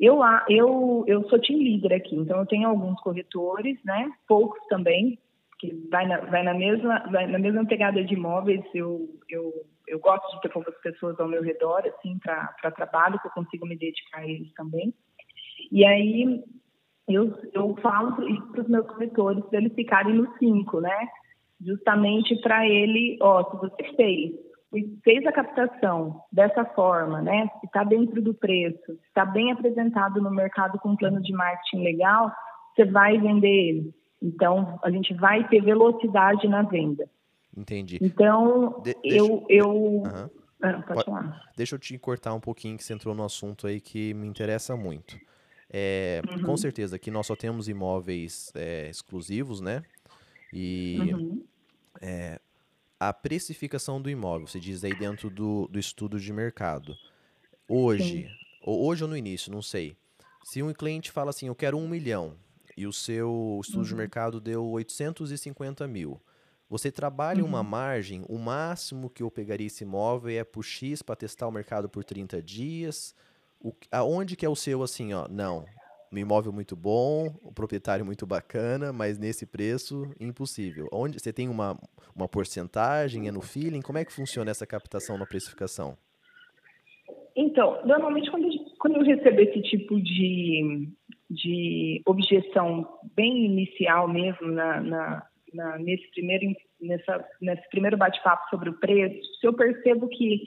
Eu, 0.00 0.20
eu, 0.48 1.04
eu 1.06 1.28
sou 1.28 1.40
team 1.40 1.58
leader 1.58 1.92
aqui, 1.92 2.14
então 2.14 2.38
eu 2.38 2.46
tenho 2.46 2.68
alguns 2.68 3.00
corretores, 3.00 3.78
né? 3.84 4.08
Poucos 4.28 4.64
também, 4.68 5.18
que 5.58 5.74
vai 5.90 6.06
na, 6.06 6.20
vai 6.20 6.44
na, 6.44 6.54
mesma, 6.54 7.00
vai 7.10 7.26
na 7.26 7.38
mesma 7.38 7.66
pegada 7.66 8.04
de 8.04 8.14
imóveis. 8.14 8.64
Eu, 8.72 9.08
eu, 9.28 9.52
eu 9.88 9.98
gosto 9.98 10.36
de 10.36 10.42
ter 10.42 10.50
poucas 10.50 10.78
pessoas 10.80 11.18
ao 11.18 11.26
meu 11.26 11.42
redor, 11.42 11.82
assim, 11.86 12.16
para 12.18 12.70
trabalho, 12.70 13.18
que 13.18 13.26
eu 13.26 13.32
consigo 13.32 13.66
me 13.66 13.76
dedicar 13.76 14.20
a 14.20 14.28
eles 14.28 14.52
também. 14.54 14.94
E 15.72 15.84
aí 15.84 16.44
eu, 17.08 17.34
eu 17.52 17.74
falo 17.82 18.14
para 18.52 18.62
os 18.62 18.68
meus 18.68 18.86
corretores 18.86 19.44
para 19.46 19.58
eles 19.58 19.74
ficarem 19.74 20.14
no 20.14 20.32
5, 20.38 20.80
né? 20.80 21.08
Justamente 21.60 22.36
para 22.40 22.68
ele, 22.68 23.18
ó, 23.20 23.42
se 23.50 23.56
você 23.56 23.96
fez 23.96 24.47
fez 25.02 25.26
a 25.26 25.32
captação 25.32 26.22
dessa 26.30 26.64
forma, 26.64 27.22
né? 27.22 27.48
Se 27.60 27.66
está 27.66 27.84
dentro 27.84 28.20
do 28.20 28.34
preço, 28.34 28.84
se 28.86 29.06
está 29.08 29.24
bem 29.24 29.50
apresentado 29.50 30.20
no 30.20 30.30
mercado 30.30 30.78
com 30.78 30.90
um 30.90 30.96
plano 30.96 31.22
de 31.22 31.32
marketing 31.32 31.82
legal, 31.82 32.30
você 32.74 32.84
vai 32.84 33.18
vender 33.18 33.48
ele. 33.48 33.94
Então, 34.20 34.78
a 34.82 34.90
gente 34.90 35.14
vai 35.14 35.46
ter 35.48 35.62
velocidade 35.62 36.46
na 36.48 36.62
venda. 36.62 37.08
Entendi. 37.56 37.98
Então, 38.00 38.82
de 38.82 38.96
eu. 39.02 39.44
eu... 39.48 39.70
Uhum. 39.70 40.30
Ah, 40.60 40.82
pode 40.82 41.04
falar. 41.04 41.40
Deixa 41.56 41.76
eu 41.76 41.78
te 41.78 41.96
cortar 41.98 42.34
um 42.34 42.40
pouquinho, 42.40 42.76
que 42.76 42.82
você 42.82 42.92
entrou 42.92 43.14
no 43.14 43.24
assunto 43.24 43.68
aí 43.68 43.80
que 43.80 44.12
me 44.12 44.26
interessa 44.26 44.76
muito. 44.76 45.16
É, 45.70 46.20
uhum. 46.28 46.42
Com 46.42 46.56
certeza, 46.56 46.96
aqui 46.96 47.10
nós 47.10 47.26
só 47.26 47.36
temos 47.36 47.68
imóveis 47.68 48.50
é, 48.56 48.88
exclusivos, 48.90 49.60
né? 49.60 49.82
E 50.52 50.98
uhum. 51.00 51.44
é, 52.00 52.40
a 53.00 53.12
precificação 53.12 54.00
do 54.00 54.10
imóvel, 54.10 54.46
você 54.46 54.58
diz 54.58 54.82
aí 54.82 54.94
dentro 54.94 55.30
do, 55.30 55.68
do 55.68 55.78
estudo 55.78 56.18
de 56.18 56.32
mercado. 56.32 56.96
Hoje, 57.68 58.28
ou 58.62 58.86
hoje 58.86 59.04
ou 59.04 59.10
no 59.10 59.16
início, 59.16 59.52
não 59.52 59.62
sei. 59.62 59.96
Se 60.44 60.62
um 60.62 60.72
cliente 60.72 61.10
fala 61.10 61.30
assim, 61.30 61.46
eu 61.46 61.54
quero 61.54 61.76
um 61.76 61.88
milhão, 61.88 62.36
e 62.76 62.86
o 62.86 62.92
seu 62.92 63.60
estudo 63.60 63.80
uhum. 63.80 63.88
de 63.88 63.94
mercado 63.94 64.40
deu 64.40 64.64
850 64.70 65.86
mil. 65.88 66.20
Você 66.70 66.92
trabalha 66.92 67.42
uhum. 67.42 67.48
uma 67.48 67.62
margem, 67.62 68.24
o 68.28 68.38
máximo 68.38 69.10
que 69.10 69.22
eu 69.22 69.30
pegaria 69.30 69.66
esse 69.66 69.84
imóvel 69.84 70.38
é 70.38 70.44
por 70.44 70.62
X 70.62 71.02
para 71.02 71.16
testar 71.16 71.48
o 71.48 71.52
mercado 71.52 71.88
por 71.88 72.04
30 72.04 72.42
dias. 72.42 73.14
O, 73.60 73.72
aonde 73.90 74.36
que 74.36 74.46
é 74.46 74.48
o 74.48 74.54
seu 74.54 74.82
assim, 74.82 75.12
ó? 75.12 75.26
Não, 75.28 75.64
um 76.12 76.18
imóvel 76.18 76.52
muito 76.52 76.74
bom, 76.74 77.26
um 77.44 77.52
proprietário 77.52 78.04
muito 78.04 78.26
bacana, 78.26 78.92
mas 78.92 79.18
nesse 79.18 79.46
preço, 79.46 80.10
impossível. 80.20 80.88
Onde 80.92 81.18
você 81.18 81.32
tem 81.32 81.48
uma, 81.48 81.78
uma 82.14 82.28
porcentagem, 82.28 83.28
é 83.28 83.32
no 83.32 83.40
feeling? 83.40 83.82
Como 83.82 83.98
é 83.98 84.04
que 84.04 84.12
funciona 84.12 84.50
essa 84.50 84.66
captação 84.66 85.18
na 85.18 85.26
precificação? 85.26 85.96
Então, 87.36 87.80
normalmente 87.86 88.30
quando, 88.30 88.48
quando 88.78 88.96
eu 88.96 89.04
recebo 89.04 89.40
esse 89.40 89.62
tipo 89.62 90.00
de, 90.00 90.88
de 91.30 92.02
objeção 92.04 92.98
bem 93.14 93.44
inicial 93.44 94.08
mesmo 94.08 94.48
na, 94.48 94.80
na, 94.80 95.26
na 95.54 95.78
nesse 95.78 96.10
primeiro 96.10 96.52
nessa, 96.80 97.24
nesse 97.40 97.68
primeiro 97.70 97.96
bate-papo 97.96 98.48
sobre 98.50 98.70
o 98.70 98.78
preço, 98.78 99.22
se 99.40 99.46
eu 99.46 99.52
percebo 99.52 100.08
que 100.08 100.46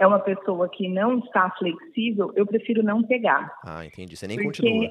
é 0.00 0.06
uma 0.06 0.18
pessoa 0.18 0.66
que 0.68 0.88
não 0.88 1.18
está 1.18 1.50
flexível, 1.50 2.32
eu 2.34 2.46
prefiro 2.46 2.82
não 2.82 3.02
pegar. 3.02 3.54
Ah, 3.62 3.84
entendi. 3.84 4.16
Você 4.16 4.26
nem 4.26 4.42
continua. 4.42 4.90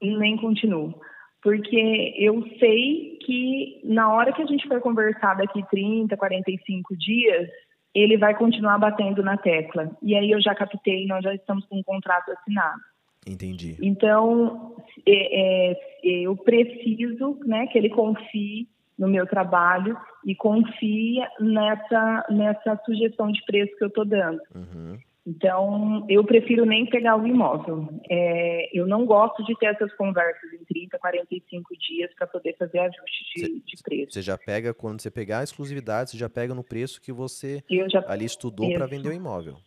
Nem 0.00 0.36
continuo. 0.36 0.94
Porque 1.42 2.14
eu 2.16 2.40
sei 2.60 3.18
que 3.26 3.80
na 3.82 4.14
hora 4.14 4.32
que 4.32 4.40
a 4.40 4.46
gente 4.46 4.66
for 4.68 4.80
conversar 4.80 5.34
daqui 5.34 5.60
30, 5.68 6.16
45 6.16 6.96
dias, 6.96 7.50
ele 7.92 8.16
vai 8.16 8.32
continuar 8.36 8.78
batendo 8.78 9.24
na 9.24 9.36
tecla. 9.36 9.90
E 10.00 10.14
aí 10.14 10.30
eu 10.30 10.40
já 10.40 10.54
captei, 10.54 11.04
nós 11.06 11.24
já 11.24 11.34
estamos 11.34 11.66
com 11.66 11.80
um 11.80 11.82
contrato 11.82 12.30
assinado. 12.30 12.80
Entendi. 13.26 13.76
Então, 13.82 14.76
é, 15.04 15.72
é, 15.72 15.76
eu 16.04 16.36
preciso 16.36 17.40
né, 17.44 17.66
que 17.66 17.76
ele 17.76 17.90
confie 17.90 18.68
no 18.98 19.08
meu 19.08 19.26
trabalho 19.26 19.96
e 20.24 20.34
confia 20.34 21.28
nessa, 21.40 22.26
nessa 22.30 22.80
sugestão 22.84 23.30
de 23.30 23.42
preço 23.44 23.76
que 23.76 23.84
eu 23.84 23.88
estou 23.88 24.04
dando. 24.04 24.40
Uhum. 24.54 24.98
Então, 25.24 26.04
eu 26.08 26.24
prefiro 26.24 26.66
nem 26.66 26.84
pegar 26.84 27.16
o 27.16 27.26
imóvel. 27.26 27.88
É, 28.10 28.68
eu 28.76 28.86
não 28.88 29.06
gosto 29.06 29.44
de 29.44 29.56
ter 29.56 29.66
essas 29.66 29.92
conversas 29.94 30.52
em 30.52 30.64
30, 30.64 30.98
45 30.98 31.78
dias 31.78 32.12
para 32.14 32.26
poder 32.26 32.56
fazer 32.56 32.80
ajuste 32.80 33.24
de, 33.34 33.40
cê, 33.40 33.48
de, 33.64 33.82
preço. 33.84 34.12
Você 34.12 34.22
já 34.22 34.36
pega, 34.36 34.74
quando 34.74 35.00
você 35.00 35.12
pegar 35.12 35.38
a 35.38 35.44
exclusividade, 35.44 36.10
você 36.10 36.18
já 36.18 36.28
pega 36.28 36.54
no 36.54 36.64
preço 36.64 37.00
que 37.00 37.12
você 37.12 37.62
já, 37.88 38.04
ali 38.08 38.24
estudou 38.24 38.72
para 38.72 38.86
vender 38.86 39.10
o 39.10 39.12
imóvel. 39.12 39.58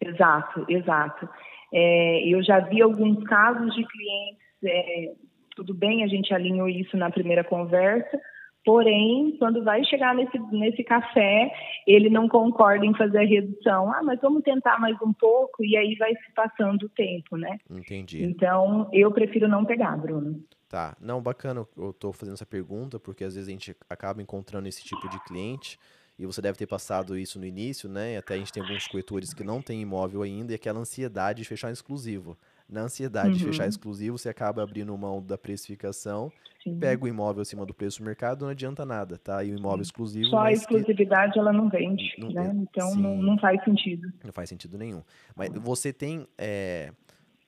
Exato, 0.00 0.64
exato. 0.68 1.28
É, 1.74 2.28
eu 2.28 2.40
já 2.44 2.60
vi 2.60 2.80
alguns 2.80 3.24
casos 3.24 3.74
de 3.74 3.84
clientes, 3.84 4.42
é, 4.64 5.14
tudo 5.56 5.74
bem, 5.74 6.04
a 6.04 6.06
gente 6.06 6.32
alinhou 6.32 6.68
isso 6.68 6.96
na 6.96 7.10
primeira 7.10 7.42
conversa, 7.42 8.20
Porém, 8.66 9.36
quando 9.38 9.62
vai 9.62 9.84
chegar 9.84 10.12
nesse, 10.12 10.36
nesse 10.50 10.82
café, 10.82 11.52
ele 11.86 12.10
não 12.10 12.28
concorda 12.28 12.84
em 12.84 12.92
fazer 12.96 13.18
a 13.18 13.24
redução. 13.24 13.92
Ah, 13.92 14.02
mas 14.02 14.20
vamos 14.20 14.42
tentar 14.42 14.80
mais 14.80 15.00
um 15.00 15.12
pouco, 15.12 15.64
e 15.64 15.76
aí 15.76 15.94
vai 15.94 16.12
se 16.16 16.32
passando 16.34 16.82
o 16.82 16.88
tempo, 16.88 17.36
né? 17.36 17.58
Entendi. 17.70 18.24
Então, 18.24 18.90
eu 18.92 19.12
prefiro 19.12 19.46
não 19.46 19.64
pegar, 19.64 19.96
Bruno. 19.96 20.42
Tá. 20.68 20.96
Não, 21.00 21.22
bacana, 21.22 21.64
eu 21.76 21.92
tô 21.92 22.12
fazendo 22.12 22.34
essa 22.34 22.44
pergunta, 22.44 22.98
porque 22.98 23.22
às 23.22 23.36
vezes 23.36 23.48
a 23.48 23.52
gente 23.52 23.76
acaba 23.88 24.20
encontrando 24.20 24.66
esse 24.66 24.82
tipo 24.82 25.08
de 25.08 25.22
cliente, 25.22 25.78
e 26.18 26.26
você 26.26 26.42
deve 26.42 26.58
ter 26.58 26.66
passado 26.66 27.16
isso 27.16 27.38
no 27.38 27.46
início, 27.46 27.88
né? 27.88 28.14
E 28.14 28.16
até 28.16 28.34
a 28.34 28.38
gente 28.38 28.52
tem 28.52 28.64
alguns 28.64 28.88
corretores 28.88 29.32
que 29.32 29.44
não 29.44 29.62
têm 29.62 29.80
imóvel 29.80 30.22
ainda, 30.22 30.50
e 30.50 30.56
aquela 30.56 30.80
ansiedade 30.80 31.42
de 31.42 31.48
fechar 31.48 31.70
exclusivo. 31.70 32.36
Na 32.68 32.82
ansiedade 32.82 33.28
uhum. 33.28 33.34
de 33.36 33.44
fechar 33.44 33.62
uhum. 33.64 33.68
exclusivo, 33.68 34.18
você 34.18 34.28
acaba 34.28 34.62
abrindo 34.62 34.96
mão 34.98 35.22
da 35.22 35.38
precificação, 35.38 36.32
Sim. 36.62 36.78
pega 36.78 37.04
o 37.04 37.08
imóvel 37.08 37.42
acima 37.42 37.64
do 37.64 37.72
preço 37.72 38.00
do 38.00 38.04
mercado, 38.04 38.44
não 38.44 38.50
adianta 38.50 38.84
nada, 38.84 39.18
tá? 39.18 39.44
E 39.44 39.52
o 39.52 39.56
imóvel 39.56 39.82
exclusivo. 39.82 40.30
Só 40.30 40.38
a 40.40 40.52
exclusividade 40.52 41.34
que... 41.34 41.38
ela 41.38 41.52
não 41.52 41.68
vende, 41.68 42.14
não, 42.18 42.30
né? 42.30 42.52
Então 42.54 42.94
não, 42.96 43.16
não, 43.22 43.38
faz 43.38 43.62
sentido. 43.64 44.12
Não 44.24 44.32
faz 44.32 44.48
sentido 44.48 44.76
nenhum. 44.76 45.02
Mas 45.34 45.50
você 45.52 45.92
tem. 45.92 46.26
É... 46.36 46.92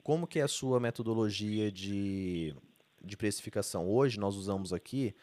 Como 0.01 0.25
que 0.25 0.39
é 0.39 0.43
a 0.43 0.47
sua 0.47 0.79
metodologia 0.79 1.71
de, 1.71 2.55
de 3.03 3.17
precificação? 3.17 3.87
Hoje 3.87 4.19
nós 4.19 4.35
usamos 4.35 4.73
aqui 4.73 5.13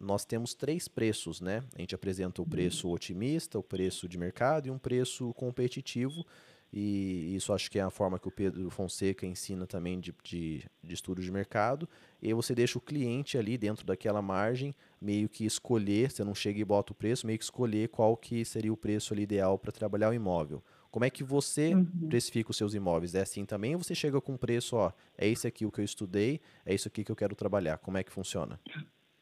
nós 0.00 0.24
temos 0.24 0.54
três 0.54 0.88
preços, 0.88 1.42
né? 1.42 1.62
A 1.76 1.80
gente 1.82 1.94
apresenta 1.94 2.40
o 2.40 2.46
preço 2.46 2.88
otimista, 2.88 3.58
o 3.58 3.62
preço 3.62 4.08
de 4.08 4.16
mercado 4.16 4.66
e 4.66 4.70
um 4.70 4.78
preço 4.78 5.34
competitivo 5.34 6.24
e 6.72 7.34
isso 7.34 7.52
acho 7.52 7.70
que 7.70 7.78
é 7.78 7.82
a 7.82 7.90
forma 7.90 8.18
que 8.18 8.28
o 8.28 8.30
Pedro 8.30 8.70
Fonseca 8.70 9.26
ensina 9.26 9.66
também 9.66 9.98
de, 9.98 10.14
de, 10.22 10.64
de 10.82 10.94
estudo 10.94 11.20
de 11.20 11.30
mercado. 11.30 11.88
E 12.22 12.32
você 12.32 12.54
deixa 12.54 12.78
o 12.78 12.80
cliente 12.80 13.36
ali 13.36 13.58
dentro 13.58 13.84
daquela 13.84 14.22
margem, 14.22 14.72
meio 15.00 15.28
que 15.28 15.44
escolher, 15.44 16.10
você 16.10 16.22
não 16.22 16.34
chega 16.34 16.60
e 16.60 16.64
bota 16.64 16.92
o 16.92 16.94
preço, 16.94 17.26
meio 17.26 17.38
que 17.38 17.44
escolher 17.44 17.88
qual 17.88 18.16
que 18.16 18.44
seria 18.44 18.72
o 18.72 18.76
preço 18.76 19.12
ali 19.12 19.22
ideal 19.22 19.58
para 19.58 19.72
trabalhar 19.72 20.10
o 20.10 20.14
imóvel. 20.14 20.62
Como 20.90 21.04
é 21.04 21.10
que 21.10 21.24
você 21.24 21.74
uhum. 21.74 22.08
precifica 22.08 22.50
os 22.50 22.56
seus 22.56 22.74
imóveis? 22.74 23.14
É 23.14 23.20
assim 23.20 23.44
também 23.44 23.74
ou 23.74 23.82
você 23.82 23.94
chega 23.94 24.20
com 24.20 24.32
um 24.32 24.36
preço, 24.36 24.76
ó, 24.76 24.92
é 25.16 25.28
esse 25.28 25.46
aqui 25.46 25.64
o 25.64 25.70
que 25.70 25.80
eu 25.80 25.84
estudei, 25.84 26.40
é 26.66 26.74
isso 26.74 26.88
aqui 26.88 27.04
que 27.04 27.10
eu 27.10 27.16
quero 27.16 27.34
trabalhar? 27.34 27.78
Como 27.78 27.96
é 27.96 28.02
que 28.02 28.12
funciona? 28.12 28.58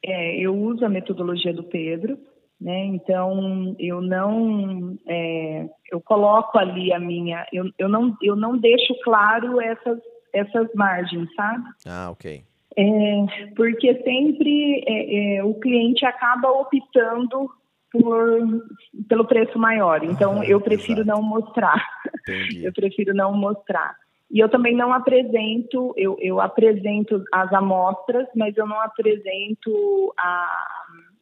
É, 0.02 0.38
eu 0.38 0.56
uso 0.56 0.84
a 0.84 0.88
metodologia 0.88 1.52
do 1.52 1.64
Pedro, 1.64 2.18
né? 2.60 2.86
Então 2.86 3.76
eu 3.78 4.00
não 4.00 4.96
é, 5.08 5.68
eu 5.92 6.00
coloco 6.00 6.58
ali 6.58 6.92
a 6.92 6.98
minha 6.98 7.46
eu, 7.52 7.70
eu 7.78 7.88
não 7.88 8.16
eu 8.22 8.34
não 8.34 8.56
deixo 8.56 8.94
claro 9.04 9.60
essas 9.60 9.98
essas 10.32 10.68
margens, 10.74 11.28
sabe? 11.34 11.64
Ah, 11.86 12.10
ok. 12.10 12.42
É, 12.76 13.52
porque 13.56 14.02
sempre 14.02 14.84
é, 14.86 15.36
é, 15.36 15.44
o 15.44 15.54
cliente 15.54 16.04
acaba 16.04 16.48
optando 16.50 17.50
por, 17.90 18.66
pelo 19.08 19.24
preço 19.24 19.58
maior. 19.58 20.04
Então, 20.04 20.40
ah, 20.40 20.46
eu 20.46 20.60
prefiro 20.60 21.00
exato. 21.00 21.20
não 21.20 21.22
mostrar. 21.22 21.84
Entendi. 22.20 22.62
Eu 22.66 22.72
prefiro 22.72 23.14
não 23.14 23.32
mostrar. 23.32 23.96
E 24.30 24.40
eu 24.40 24.48
também 24.50 24.76
não 24.76 24.92
apresento, 24.92 25.94
eu, 25.96 26.14
eu 26.20 26.38
apresento 26.38 27.24
as 27.32 27.50
amostras, 27.50 28.28
mas 28.36 28.54
eu 28.58 28.66
não 28.66 28.78
apresento 28.78 30.12
a, 30.18 30.66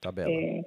Tabela. 0.01 0.31
É, 0.31 0.63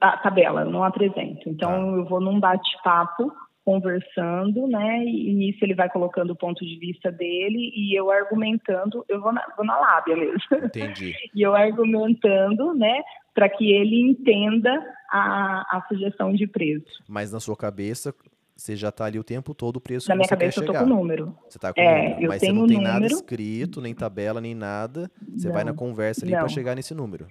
a 0.00 0.16
tabela, 0.18 0.62
eu 0.62 0.70
não 0.70 0.84
apresento. 0.84 1.48
Então, 1.48 1.70
tá. 1.70 1.96
eu 1.98 2.04
vou 2.06 2.20
num 2.20 2.40
bate-papo 2.40 3.32
conversando, 3.64 4.66
né? 4.66 5.04
E 5.04 5.32
nisso 5.34 5.58
ele 5.62 5.74
vai 5.74 5.88
colocando 5.88 6.30
o 6.30 6.36
ponto 6.36 6.64
de 6.64 6.78
vista 6.78 7.12
dele 7.12 7.72
e 7.76 7.98
eu 7.98 8.10
argumentando, 8.10 9.04
eu 9.08 9.20
vou 9.20 9.32
na, 9.32 9.44
vou 9.56 9.64
na 9.64 9.78
lábia 9.78 10.16
mesmo. 10.16 10.64
Entendi. 10.64 11.14
e 11.34 11.42
eu 11.42 11.54
argumentando, 11.54 12.74
né? 12.74 13.02
Para 13.34 13.48
que 13.48 13.70
ele 13.70 14.00
entenda 14.00 14.70
a, 15.10 15.76
a 15.76 15.84
sugestão 15.88 16.32
de 16.32 16.46
preço. 16.46 17.04
Mas 17.08 17.30
na 17.30 17.38
sua 17.38 17.56
cabeça, 17.56 18.14
você 18.56 18.74
já 18.74 18.88
está 18.88 19.04
ali 19.04 19.18
o 19.18 19.24
tempo 19.24 19.54
todo 19.54 19.76
o 19.76 19.80
preço 19.80 20.08
Na 20.08 20.14
que 20.14 20.18
minha 20.18 20.24
você 20.24 20.30
cabeça 20.30 20.60
quer 20.60 20.64
eu 20.64 20.66
chegar. 20.66 20.80
tô 20.80 20.86
com 20.86 20.92
o 20.92 20.96
número. 20.96 21.38
Você 21.48 21.58
está 21.58 21.72
com 21.72 21.80
é, 21.80 22.08
número, 22.08 22.28
mas 22.28 22.40
você 22.40 22.52
não 22.52 22.66
tem 22.66 22.76
número. 22.76 22.92
nada 22.94 23.06
escrito, 23.06 23.80
nem 23.80 23.94
tabela, 23.94 24.40
nem 24.40 24.54
nada. 24.54 25.10
Você 25.36 25.46
não, 25.46 25.54
vai 25.54 25.64
na 25.64 25.74
conversa 25.74 26.24
ali 26.24 26.32
para 26.32 26.48
chegar 26.48 26.74
nesse 26.74 26.94
número. 26.94 27.28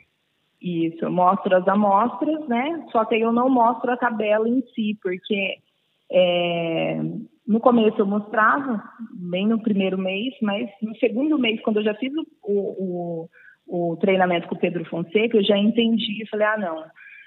Isso, 0.61 1.05
eu 1.05 1.11
mostro 1.11 1.55
as 1.55 1.67
amostras, 1.67 2.47
né? 2.47 2.85
Só 2.91 3.05
que 3.05 3.15
eu 3.15 3.31
não 3.31 3.49
mostro 3.49 3.91
a 3.91 3.97
tabela 3.97 4.47
em 4.47 4.61
si, 4.75 4.97
porque 5.01 5.57
é, 6.11 6.99
no 7.47 7.59
começo 7.59 7.99
eu 7.99 8.05
mostrava, 8.05 8.83
bem 9.13 9.47
no 9.47 9.61
primeiro 9.61 9.97
mês, 9.97 10.33
mas 10.41 10.69
no 10.81 10.95
segundo 10.97 11.39
mês, 11.39 11.61
quando 11.61 11.77
eu 11.77 11.83
já 11.83 11.93
fiz 11.95 12.11
o, 12.43 13.27
o, 13.67 13.91
o 13.93 13.97
treinamento 13.97 14.47
com 14.47 14.55
o 14.55 14.59
Pedro 14.59 14.83
Fonseca, 14.85 15.37
eu 15.37 15.43
já 15.43 15.57
entendi 15.57 16.21
e 16.21 16.27
falei, 16.27 16.47
ah, 16.47 16.57
não, 16.57 16.83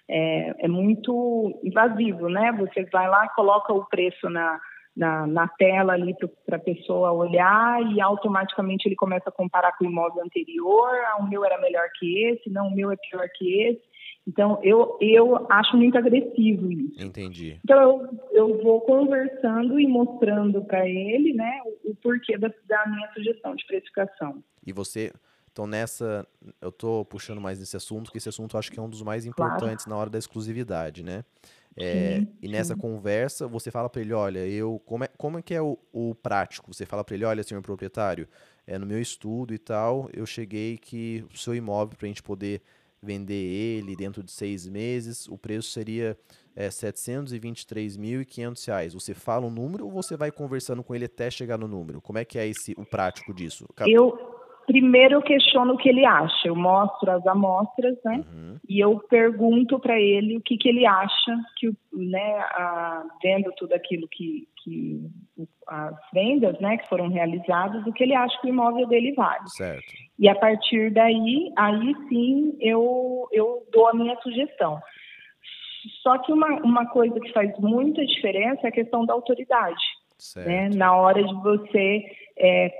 é, 0.08 0.64
é 0.64 0.68
muito 0.68 1.58
invasivo, 1.64 2.28
né? 2.28 2.52
Você 2.52 2.84
vai 2.92 3.08
lá, 3.08 3.28
coloca 3.30 3.72
o 3.72 3.86
preço 3.86 4.28
na, 4.28 4.60
na, 4.96 5.26
na 5.26 5.49
tela 5.49 5.94
ali 5.94 6.14
para 6.46 6.56
a 6.56 6.61
pessoa 6.61 7.12
olhar 7.12 7.80
e 7.92 8.00
automaticamente 8.00 8.87
ele 8.87 8.94
começa 8.94 9.28
a 9.28 9.32
comparar 9.32 9.76
com 9.76 9.84
o 9.84 9.88
imóvel 9.88 10.22
anterior, 10.22 10.90
ah, 11.06 11.16
o 11.18 11.28
meu 11.28 11.44
era 11.44 11.61
melhor 11.61 11.88
que 11.99 12.25
esse, 12.26 12.50
não, 12.50 12.68
o 12.68 12.75
meu 12.75 12.90
é 12.90 12.96
pior 12.96 13.26
que 13.34 13.62
esse. 13.62 13.92
Então, 14.26 14.61
eu, 14.62 14.96
eu 15.00 15.46
acho 15.50 15.76
muito 15.76 15.99
agressivo 15.99 16.70
isso. 16.70 17.02
Entendi. 17.02 17.58
Então, 17.64 18.02
eu, 18.32 18.49
eu 18.49 18.62
vou 18.62 18.80
conversando 18.82 19.80
e 19.80 19.87
mostrando 19.88 20.62
para 20.64 20.88
ele 20.88 21.32
né, 21.32 21.61
o, 21.64 21.90
o 21.90 21.94
porquê 21.96 22.38
da, 22.38 22.49
da, 22.66 22.87
minha 22.87 23.12
sugestão 23.14 23.56
de 23.56 23.66
precificação. 23.66 24.42
E 24.64 24.72
você, 24.72 25.12
então 25.50 25.66
nessa, 25.66 26.25
eu 26.61 26.68
estou 26.68 27.04
puxando 27.04 27.40
mais 27.40 27.58
nesse 27.58 27.76
assunto, 27.76 28.12
que 28.12 28.18
esse 28.18 28.28
assunto 28.28 28.54
eu 28.54 28.61
acho 28.61 28.70
que 28.70 28.78
é 28.78 28.82
um 28.82 28.88
dos 28.88 29.02
mais 29.02 29.26
importantes 29.26 29.87
claro. 29.87 29.90
na 29.90 29.96
hora 29.96 30.11
da 30.11 30.18
exclusividade, 30.18 31.02
né? 31.02 31.25
É, 31.76 32.20
sim, 32.20 32.28
e 32.42 32.48
nessa 32.48 32.76
conversa, 32.76 33.48
você 33.48 33.70
fala 33.70 33.88
para 33.88 34.02
ele, 34.02 34.12
olha, 34.12 34.46
eu 34.46 34.80
como 34.84 35.04
é, 35.04 35.08
como 35.16 35.38
é 35.38 35.42
que 35.42 35.54
é 35.54 35.62
o, 35.62 35.78
o 35.92 36.14
prático? 36.14 36.72
Você 36.72 36.84
fala 36.84 37.02
para 37.02 37.14
ele, 37.14 37.24
olha, 37.24 37.42
senhor 37.42 37.62
proprietário, 37.62 38.28
é, 38.66 38.78
no 38.78 38.86
meu 38.86 39.00
estudo 39.00 39.54
e 39.54 39.58
tal, 39.58 40.08
eu 40.12 40.26
cheguei 40.26 40.76
que 40.76 41.24
o 41.32 41.36
seu 41.36 41.54
imóvel, 41.54 41.96
para 41.96 42.06
a 42.06 42.08
gente 42.08 42.22
poder 42.22 42.60
vender 43.02 43.34
ele 43.34 43.96
dentro 43.96 44.22
de 44.22 44.30
seis 44.30 44.68
meses, 44.68 45.26
o 45.26 45.36
preço 45.36 45.70
seria 45.70 46.16
é, 46.54 46.66
R$ 46.66 46.70
723.500. 46.70 48.94
Você 48.94 49.12
fala 49.12 49.44
um 49.46 49.50
número 49.50 49.86
ou 49.86 49.90
você 49.90 50.16
vai 50.16 50.30
conversando 50.30 50.84
com 50.84 50.94
ele 50.94 51.06
até 51.06 51.28
chegar 51.30 51.58
no 51.58 51.66
número? 51.66 52.00
Como 52.00 52.18
é 52.18 52.24
que 52.24 52.38
é 52.38 52.46
esse, 52.46 52.72
o 52.76 52.84
prático 52.84 53.34
disso? 53.34 53.66
Eu, 53.86 54.41
primeiro 54.72 55.16
eu 55.16 55.22
questiono 55.22 55.74
o 55.74 55.76
que 55.76 55.90
ele 55.90 56.04
acha, 56.06 56.48
eu 56.48 56.56
mostro 56.56 57.10
as 57.10 57.26
amostras, 57.26 57.96
né? 58.02 58.24
Uhum. 58.32 58.56
E 58.66 58.80
eu 58.82 58.98
pergunto 59.10 59.78
para 59.78 60.00
ele 60.00 60.38
o 60.38 60.40
que, 60.40 60.56
que 60.56 60.68
ele 60.68 60.86
acha 60.86 61.36
que, 61.58 61.70
né, 61.92 62.38
a, 62.38 63.04
vendo 63.22 63.52
tudo 63.58 63.74
aquilo 63.74 64.08
que, 64.08 64.48
que 64.64 65.10
as 65.68 65.94
vendas, 66.12 66.58
né, 66.58 66.78
que 66.78 66.88
foram 66.88 67.08
realizadas, 67.08 67.86
o 67.86 67.92
que 67.92 68.02
ele 68.02 68.14
acha 68.14 68.40
que 68.40 68.46
o 68.46 68.48
imóvel 68.48 68.86
dele 68.86 69.12
vale. 69.12 69.46
Certo. 69.48 69.92
E 70.18 70.26
a 70.26 70.34
partir 70.34 70.90
daí, 70.90 71.52
aí 71.56 71.94
sim 72.08 72.56
eu 72.60 73.28
eu 73.30 73.66
dou 73.70 73.88
a 73.88 73.94
minha 73.94 74.16
sugestão. 74.22 74.80
Só 76.02 76.16
que 76.18 76.32
uma, 76.32 76.48
uma 76.62 76.86
coisa 76.86 77.18
que 77.20 77.32
faz 77.32 77.52
muita 77.58 78.06
diferença 78.06 78.60
é 78.64 78.68
a 78.68 78.72
questão 78.72 79.04
da 79.04 79.12
autoridade. 79.12 79.82
Né? 80.46 80.70
Na 80.70 80.96
hora 80.96 81.22
de 81.22 81.34
você 81.42 81.96
estar 81.96 82.08
é, 82.38 82.70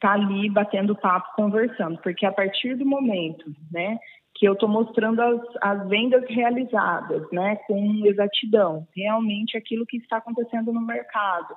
tá 0.00 0.12
ali 0.12 0.48
batendo 0.48 0.96
papo, 0.96 1.34
conversando. 1.34 1.98
Porque 2.02 2.24
a 2.24 2.32
partir 2.32 2.76
do 2.76 2.86
momento 2.86 3.44
né, 3.70 3.98
que 4.34 4.46
eu 4.46 4.54
estou 4.54 4.68
mostrando 4.68 5.20
as, 5.20 5.40
as 5.60 5.88
vendas 5.88 6.24
realizadas 6.28 7.30
né, 7.30 7.56
com 7.66 8.06
exatidão, 8.06 8.86
realmente 8.96 9.56
aquilo 9.56 9.86
que 9.86 9.98
está 9.98 10.18
acontecendo 10.18 10.72
no 10.72 10.80
mercado. 10.80 11.54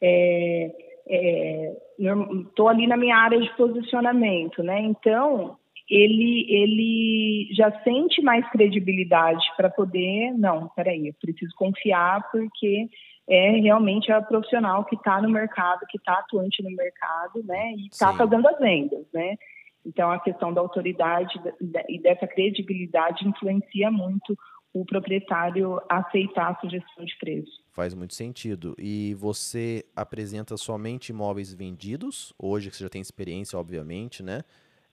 Estou 0.00 2.68
é, 2.68 2.70
é, 2.70 2.74
ali 2.74 2.86
na 2.86 2.96
minha 2.96 3.16
área 3.16 3.40
de 3.40 3.50
posicionamento, 3.56 4.62
né? 4.62 4.80
Então, 4.80 5.56
ele, 5.88 6.46
ele 6.48 7.48
já 7.52 7.70
sente 7.82 8.22
mais 8.22 8.48
credibilidade 8.50 9.44
para 9.56 9.68
poder, 9.68 10.32
não, 10.32 10.68
peraí, 10.74 11.08
eu 11.08 11.14
preciso 11.20 11.54
confiar 11.54 12.30
porque 12.30 12.88
é 13.28 13.50
realmente 13.60 14.10
a 14.10 14.20
profissional 14.20 14.84
que 14.84 14.96
está 14.96 15.20
no 15.20 15.30
mercado, 15.30 15.86
que 15.88 15.98
está 15.98 16.14
atuante 16.14 16.62
no 16.62 16.70
mercado, 16.70 17.42
né, 17.44 17.72
e 17.72 17.86
está 17.86 18.12
fazendo 18.12 18.46
as 18.48 18.58
vendas, 18.58 19.06
né. 19.12 19.36
Então, 19.84 20.10
a 20.12 20.20
questão 20.20 20.52
da 20.52 20.60
autoridade 20.60 21.34
e 21.88 22.00
dessa 22.00 22.26
credibilidade 22.26 23.26
influencia 23.26 23.90
muito 23.90 24.36
o 24.72 24.84
proprietário 24.84 25.80
aceitar 25.88 26.52
a 26.52 26.60
sugestão 26.60 27.04
de 27.04 27.16
preço. 27.18 27.62
Faz 27.72 27.92
muito 27.94 28.14
sentido. 28.14 28.74
E 28.78 29.14
você 29.18 29.84
apresenta 29.94 30.56
somente 30.56 31.10
imóveis 31.10 31.52
vendidos, 31.52 32.32
hoje 32.38 32.70
que 32.70 32.76
você 32.76 32.84
já 32.84 32.88
tem 32.88 33.02
experiência, 33.02 33.58
obviamente, 33.58 34.22
né? 34.22 34.42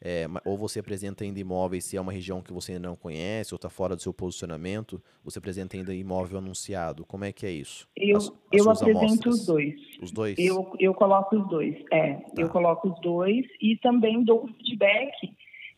É, 0.01 0.27
ou 0.45 0.57
você 0.57 0.79
apresenta 0.79 1.25
ainda 1.25 1.39
imóveis 1.39 1.83
se 1.83 1.97
é 1.97 2.01
uma 2.01 2.13
região 2.13 2.41
que 2.41 2.53
você 2.53 2.73
ainda 2.73 2.87
não 2.87 2.95
conhece 2.95 3.53
ou 3.53 3.57
está 3.57 3.69
fora 3.69 3.97
do 3.97 4.01
seu 4.01 4.13
posicionamento, 4.13 5.01
você 5.23 5.39
apresenta 5.39 5.75
ainda 5.75 5.93
imóvel 5.93 6.37
anunciado. 6.37 7.05
Como 7.05 7.25
é 7.25 7.33
que 7.33 7.45
é 7.45 7.51
isso? 7.51 7.87
Eu, 7.97 8.17
as, 8.17 8.27
as 8.27 8.33
eu 8.53 8.69
apresento 8.69 9.05
amostras. 9.05 9.35
os 9.35 9.45
dois. 9.45 9.75
Os 10.01 10.11
dois? 10.11 10.39
Eu, 10.39 10.73
eu 10.79 10.93
coloco 10.93 11.35
os 11.35 11.49
dois, 11.49 11.75
é. 11.91 12.13
Tá. 12.13 12.31
Eu 12.37 12.49
coloco 12.49 12.89
os 12.89 12.99
dois 13.01 13.45
e 13.61 13.75
também 13.77 14.23
dou 14.23 14.47
feedback. 14.47 15.11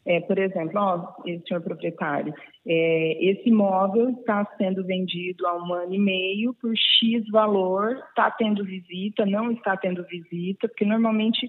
É, 0.04 0.20
por 0.20 0.40
exemplo, 0.40 0.80
ó, 0.80 1.14
senhor 1.48 1.62
proprietário, 1.62 2.34
é, 2.66 3.24
esse 3.24 3.50
imóvel 3.50 4.10
está 4.10 4.44
sendo 4.58 4.84
vendido 4.84 5.46
há 5.46 5.56
um 5.64 5.74
ano 5.76 5.94
e 5.94 6.00
meio 6.00 6.56
por 6.56 6.74
X 6.76 7.24
valor, 7.30 8.04
está 8.10 8.32
tendo 8.32 8.66
visita, 8.66 9.28
não 9.28 9.52
está 9.52 9.78
tendo 9.78 10.04
visita, 10.06 10.68
porque 10.68 10.86
normalmente 10.86 11.48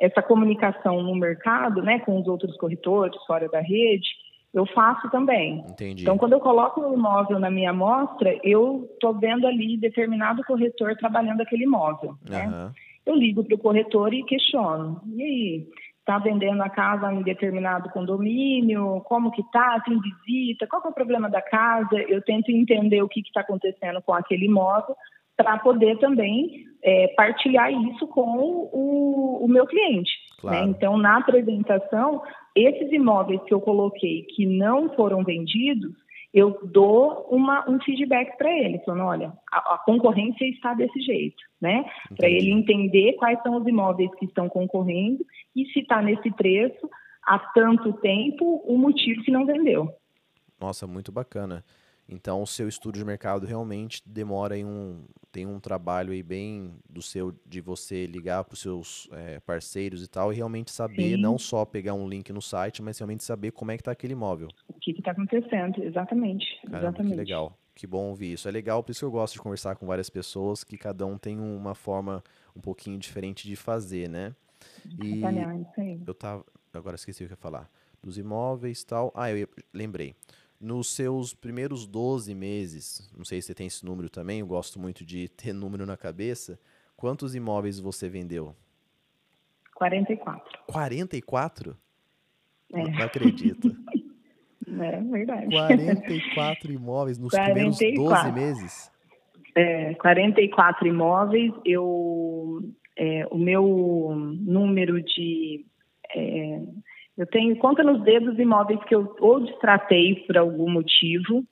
essa 0.00 0.22
comunicação 0.22 1.02
no 1.02 1.14
mercado, 1.14 1.82
né, 1.82 2.00
com 2.00 2.18
os 2.18 2.26
outros 2.26 2.56
corretores 2.56 3.22
fora 3.26 3.48
da 3.48 3.60
rede, 3.60 4.08
eu 4.52 4.66
faço 4.66 5.08
também. 5.10 5.64
Entendi. 5.68 6.02
Então, 6.02 6.18
quando 6.18 6.32
eu 6.32 6.40
coloco 6.40 6.80
o 6.80 6.94
imóvel 6.94 7.38
na 7.38 7.50
minha 7.50 7.70
amostra, 7.70 8.36
eu 8.42 8.88
estou 8.94 9.14
vendo 9.14 9.46
ali 9.46 9.76
determinado 9.76 10.42
corretor 10.44 10.96
trabalhando 10.96 11.42
aquele 11.42 11.64
imóvel. 11.64 12.14
Né? 12.28 12.46
Uhum. 12.46 12.70
Eu 13.06 13.14
ligo 13.14 13.44
para 13.44 13.54
o 13.54 13.58
corretor 13.58 14.12
e 14.12 14.24
questiono. 14.24 15.00
E 15.14 15.22
aí, 15.22 15.66
está 16.00 16.18
vendendo 16.18 16.60
a 16.62 16.68
casa 16.68 17.12
em 17.12 17.22
determinado 17.22 17.90
condomínio? 17.90 19.00
Como 19.04 19.30
que 19.30 19.42
está? 19.42 19.80
Tem 19.80 20.00
visita? 20.00 20.66
Qual 20.66 20.82
é 20.84 20.88
o 20.88 20.92
problema 20.92 21.30
da 21.30 21.40
casa? 21.40 21.96
Eu 22.08 22.20
tento 22.22 22.50
entender 22.50 23.02
o 23.02 23.08
que 23.08 23.20
está 23.20 23.42
acontecendo 23.42 24.02
com 24.02 24.12
aquele 24.12 24.46
imóvel 24.46 24.96
para 25.42 25.58
poder 25.58 25.98
também 25.98 26.66
é, 26.82 27.08
partilhar 27.16 27.72
isso 27.72 28.06
com 28.06 28.68
o, 28.72 29.44
o 29.44 29.48
meu 29.48 29.66
cliente. 29.66 30.10
Né? 30.10 30.40
Claro. 30.40 30.66
Né? 30.66 30.70
Então, 30.70 30.98
na 30.98 31.18
apresentação, 31.18 32.22
esses 32.54 32.92
imóveis 32.92 33.40
que 33.44 33.54
eu 33.54 33.60
coloquei 33.60 34.22
que 34.34 34.46
não 34.46 34.94
foram 34.94 35.24
vendidos, 35.24 35.92
eu 36.32 36.60
dou 36.62 37.26
uma, 37.30 37.68
um 37.68 37.80
feedback 37.80 38.36
para 38.38 38.52
ele, 38.56 38.78
falando, 38.80 39.04
olha, 39.04 39.32
a, 39.52 39.74
a, 39.74 39.78
concorrência 39.78 40.44
está 40.44 40.74
desse 40.74 41.00
jeito, 41.00 41.42
né? 41.60 41.84
Para 42.16 42.28
ele 42.28 42.52
entender 42.52 43.14
quais 43.14 43.42
são 43.42 43.56
os 43.56 43.66
imóveis 43.66 44.14
que 44.14 44.26
estão 44.26 44.48
concorrendo 44.48 45.24
e 45.56 45.66
se 45.72 45.80
está 45.80 46.00
nesse 46.00 46.30
preço 46.30 46.88
há 47.26 47.38
tanto 47.38 47.92
tempo, 47.94 48.62
o 48.64 48.78
motivo 48.78 49.22
que 49.22 49.30
não 49.30 49.44
vendeu. 49.44 49.92
Nossa, 50.60 50.86
muito 50.86 51.10
bacana. 51.10 51.64
Então, 52.12 52.42
o 52.42 52.46
seu 52.46 52.68
estudo 52.68 52.98
de 52.98 53.04
mercado 53.04 53.46
realmente 53.46 54.02
demora 54.04 54.58
em 54.58 54.64
um. 54.64 55.04
Tem 55.30 55.46
um 55.46 55.60
trabalho 55.60 56.12
aí 56.12 56.24
bem 56.24 56.74
do 56.88 57.00
seu, 57.00 57.32
de 57.46 57.60
você 57.60 58.04
ligar 58.04 58.42
para 58.42 58.54
os 58.54 58.60
seus 58.60 59.08
é, 59.12 59.38
parceiros 59.38 60.02
e 60.02 60.08
tal, 60.08 60.32
e 60.32 60.36
realmente 60.36 60.72
saber, 60.72 61.14
Sim. 61.14 61.16
não 61.18 61.38
só 61.38 61.64
pegar 61.64 61.94
um 61.94 62.08
link 62.08 62.32
no 62.32 62.42
site, 62.42 62.82
mas 62.82 62.98
realmente 62.98 63.22
saber 63.22 63.52
como 63.52 63.70
é 63.70 63.76
que 63.76 63.82
está 63.82 63.92
aquele 63.92 64.14
imóvel. 64.14 64.48
O 64.68 64.74
que 64.80 64.90
está 64.90 65.12
acontecendo, 65.12 65.84
exatamente. 65.84 66.44
Caramba, 66.62 66.78
exatamente. 66.78 67.12
Que 67.12 67.20
legal. 67.20 67.56
Que 67.76 67.86
bom 67.86 68.08
ouvir 68.08 68.32
isso. 68.32 68.48
É 68.48 68.50
legal, 68.50 68.82
por 68.82 68.90
isso 68.90 69.00
que 69.00 69.04
eu 69.04 69.10
gosto 69.12 69.34
de 69.34 69.40
conversar 69.40 69.76
com 69.76 69.86
várias 69.86 70.10
pessoas, 70.10 70.64
que 70.64 70.76
cada 70.76 71.06
um 71.06 71.16
tem 71.16 71.38
uma 71.38 71.76
forma 71.76 72.24
um 72.56 72.60
pouquinho 72.60 72.98
diferente 72.98 73.46
de 73.46 73.54
fazer, 73.54 74.08
né? 74.08 74.34
E 75.00 75.18
isso 75.18 75.80
aí. 75.80 76.02
eu 76.04 76.12
tava. 76.12 76.44
Agora 76.74 76.96
esqueci 76.96 77.22
o 77.22 77.26
que 77.26 77.32
eu 77.32 77.36
ia 77.36 77.40
falar. 77.40 77.70
Dos 78.02 78.18
imóveis 78.18 78.82
e 78.82 78.86
tal. 78.86 79.12
Ah, 79.14 79.30
eu 79.30 79.38
ia, 79.38 79.48
lembrei. 79.72 80.14
Nos 80.60 80.94
seus 80.94 81.32
primeiros 81.32 81.86
12 81.86 82.34
meses, 82.34 83.10
não 83.16 83.24
sei 83.24 83.40
se 83.40 83.46
você 83.46 83.54
tem 83.54 83.66
esse 83.66 83.84
número 83.84 84.10
também, 84.10 84.40
eu 84.40 84.46
gosto 84.46 84.78
muito 84.78 85.04
de 85.04 85.28
ter 85.28 85.52
número 85.54 85.86
na 85.86 85.96
cabeça. 85.96 86.60
Quantos 86.96 87.34
imóveis 87.34 87.80
você 87.80 88.08
vendeu? 88.08 88.54
44. 89.74 90.58
44? 90.66 91.76
É. 92.72 92.82
Não 92.82 93.02
acredito. 93.02 93.74
É 94.78 95.00
verdade. 95.00 95.48
44 95.48 96.72
imóveis 96.72 97.18
nos 97.18 97.32
44. 97.32 97.76
primeiros 97.76 98.12
12 98.12 98.32
meses? 98.32 98.92
É, 99.56 99.94
44 99.94 100.86
imóveis. 100.86 101.52
Eu, 101.64 102.62
é, 102.96 103.26
o 103.32 103.36
meu 103.36 104.14
número 104.14 105.02
de 105.02 105.66
é, 106.14 106.62
eu 107.16 107.26
tenho 107.26 107.56
conta 107.56 107.82
nos 107.82 108.02
dedos 108.02 108.38
imóveis 108.38 108.82
que 108.84 108.94
eu 108.94 109.14
ou 109.20 109.40
destratei 109.40 110.24
por 110.26 110.38
algum 110.38 110.70
motivo, 110.70 111.44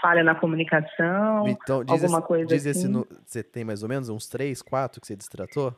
falha 0.00 0.22
na 0.22 0.34
comunicação, 0.34 1.48
então, 1.48 1.78
alguma 1.80 2.18
esse, 2.18 2.26
coisa 2.26 2.46
diz 2.46 2.66
assim. 2.66 3.00
Esse 3.00 3.22
você 3.24 3.42
tem 3.42 3.64
mais 3.64 3.82
ou 3.82 3.88
menos 3.88 4.08
uns 4.08 4.28
três, 4.28 4.60
quatro 4.60 5.00
que 5.00 5.06
você 5.06 5.16
destratou? 5.16 5.72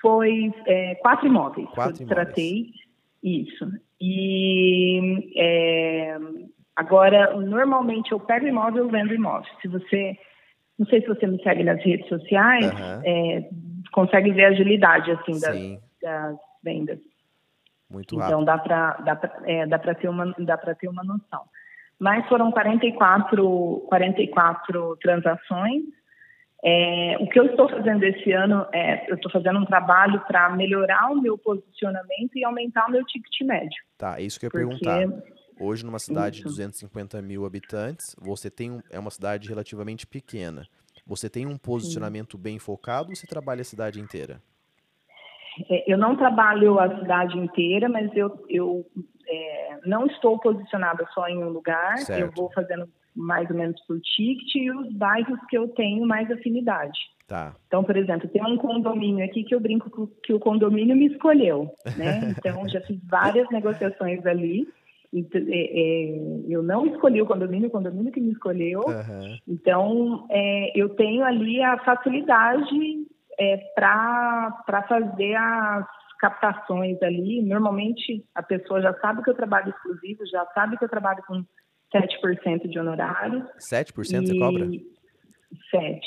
Foi 0.00 0.52
é, 0.66 0.94
quatro 0.96 1.26
imóveis 1.26 1.68
quatro 1.70 1.94
que 1.94 2.02
eu 2.02 2.06
destratei. 2.06 2.70
Isso. 3.22 3.66
E 3.98 5.32
é, 5.34 6.18
agora, 6.76 7.34
normalmente 7.36 8.12
eu 8.12 8.20
pego 8.20 8.46
imóvel 8.46 8.86
e 8.86 8.90
vendo 8.90 9.14
imóvel. 9.14 9.50
Se 9.62 9.68
você, 9.68 10.18
não 10.78 10.86
sei 10.86 11.00
se 11.00 11.08
você 11.08 11.26
me 11.26 11.42
segue 11.42 11.64
nas 11.64 11.82
redes 11.82 12.06
sociais, 12.08 12.66
uhum. 12.66 13.02
é, 13.04 13.48
consegue 13.92 14.30
ver 14.32 14.44
a 14.44 14.48
agilidade 14.48 15.10
assim 15.10 15.40
das, 15.40 15.80
das 16.02 16.36
vendas. 16.62 16.98
Muito 17.94 18.16
rápido. 18.16 18.32
Então 18.32 18.44
dá 18.44 18.58
para 18.58 18.92
dá 19.04 19.20
é, 19.44 19.66
dá 19.66 19.78
ter 19.78 20.08
uma 20.08 20.34
dá 20.38 20.56
ter 20.58 20.88
uma 20.88 21.04
noção. 21.04 21.42
Mas 21.98 22.28
foram 22.28 22.50
44 22.50 23.84
44 23.88 24.96
transações. 24.96 25.82
É, 26.66 27.18
o 27.20 27.28
que 27.28 27.38
eu 27.38 27.46
estou 27.46 27.68
fazendo 27.68 28.02
esse 28.04 28.32
ano 28.32 28.66
é 28.72 29.08
eu 29.10 29.14
estou 29.14 29.30
fazendo 29.30 29.60
um 29.60 29.64
trabalho 29.64 30.20
para 30.26 30.50
melhorar 30.50 31.10
o 31.12 31.20
meu 31.20 31.38
posicionamento 31.38 32.36
e 32.36 32.44
aumentar 32.44 32.88
o 32.88 32.90
meu 32.90 33.04
ticket 33.04 33.46
médio. 33.46 33.82
Tá, 33.96 34.18
é 34.18 34.22
isso 34.22 34.40
que 34.40 34.46
eu 34.46 34.48
ia 34.48 34.68
porque... 34.68 34.84
perguntar. 34.84 35.22
Hoje, 35.60 35.86
numa 35.86 36.00
cidade 36.00 36.38
isso. 36.38 36.48
de 36.48 36.50
250 36.50 37.22
mil 37.22 37.46
habitantes, 37.46 38.16
você 38.18 38.50
tem 38.50 38.72
um, 38.72 38.80
é 38.90 38.98
uma 38.98 39.10
cidade 39.10 39.48
relativamente 39.48 40.04
pequena. 40.04 40.66
Você 41.06 41.30
tem 41.30 41.46
um 41.46 41.56
posicionamento 41.56 42.36
Sim. 42.36 42.42
bem 42.42 42.58
focado 42.58 43.10
ou 43.10 43.14
você 43.14 43.26
trabalha 43.26 43.60
a 43.60 43.64
cidade 43.64 44.00
inteira? 44.00 44.40
É, 45.68 45.92
eu 45.92 45.98
não 45.98 46.16
trabalho 46.16 46.78
a 46.78 46.98
cidade 46.98 47.38
inteira, 47.38 47.88
mas 47.88 48.10
eu, 48.16 48.44
eu 48.48 48.86
é, 49.28 49.78
não 49.86 50.06
estou 50.06 50.38
posicionada 50.38 51.06
só 51.12 51.28
em 51.28 51.42
um 51.42 51.48
lugar. 51.48 51.98
Certo. 51.98 52.20
Eu 52.20 52.30
vou 52.32 52.50
fazendo 52.52 52.88
mais 53.14 53.48
ou 53.48 53.56
menos 53.56 53.80
por 53.86 54.00
ticket 54.00 54.54
e 54.56 54.70
os 54.70 54.92
bairros 54.92 55.38
que 55.48 55.56
eu 55.56 55.68
tenho 55.68 56.04
mais 56.06 56.30
afinidade. 56.30 56.98
Tá. 57.26 57.54
Então, 57.66 57.82
por 57.82 57.96
exemplo, 57.96 58.28
tem 58.28 58.44
um 58.44 58.56
condomínio 58.56 59.24
aqui 59.24 59.44
que 59.44 59.54
eu 59.54 59.60
brinco 59.60 60.10
que 60.22 60.32
o 60.32 60.40
condomínio 60.40 60.96
me 60.96 61.06
escolheu, 61.06 61.70
né? 61.96 62.34
Então, 62.38 62.68
já 62.68 62.80
fiz 62.82 62.98
várias 63.08 63.48
negociações 63.50 64.26
ali 64.26 64.68
Então, 65.12 65.40
é, 65.46 65.52
é, 65.52 66.18
eu 66.48 66.62
não 66.62 66.86
escolhi 66.86 67.22
o 67.22 67.26
condomínio, 67.26 67.68
o 67.68 67.72
condomínio 67.72 68.12
que 68.12 68.20
me 68.20 68.32
escolheu. 68.32 68.80
Uhum. 68.80 69.38
Então, 69.48 70.26
é, 70.28 70.72
eu 70.78 70.90
tenho 70.90 71.24
ali 71.24 71.62
a 71.62 71.78
facilidade 71.78 73.06
é, 73.38 73.56
para 73.74 74.84
fazer 74.88 75.34
as 75.34 75.86
captações 76.18 77.02
ali. 77.02 77.42
Normalmente, 77.42 78.24
a 78.34 78.42
pessoa 78.42 78.80
já 78.80 78.94
sabe 79.00 79.22
que 79.22 79.30
eu 79.30 79.34
trabalho 79.34 79.70
exclusivo, 79.70 80.26
já 80.26 80.44
sabe 80.54 80.76
que 80.78 80.84
eu 80.84 80.88
trabalho 80.88 81.22
com 81.26 81.44
7% 81.94 82.68
de 82.68 82.78
honorário. 82.78 83.46
7% 83.58 84.22
e... 84.22 84.26
você 84.26 84.38
cobra? 84.38 84.66
7. 85.70 86.00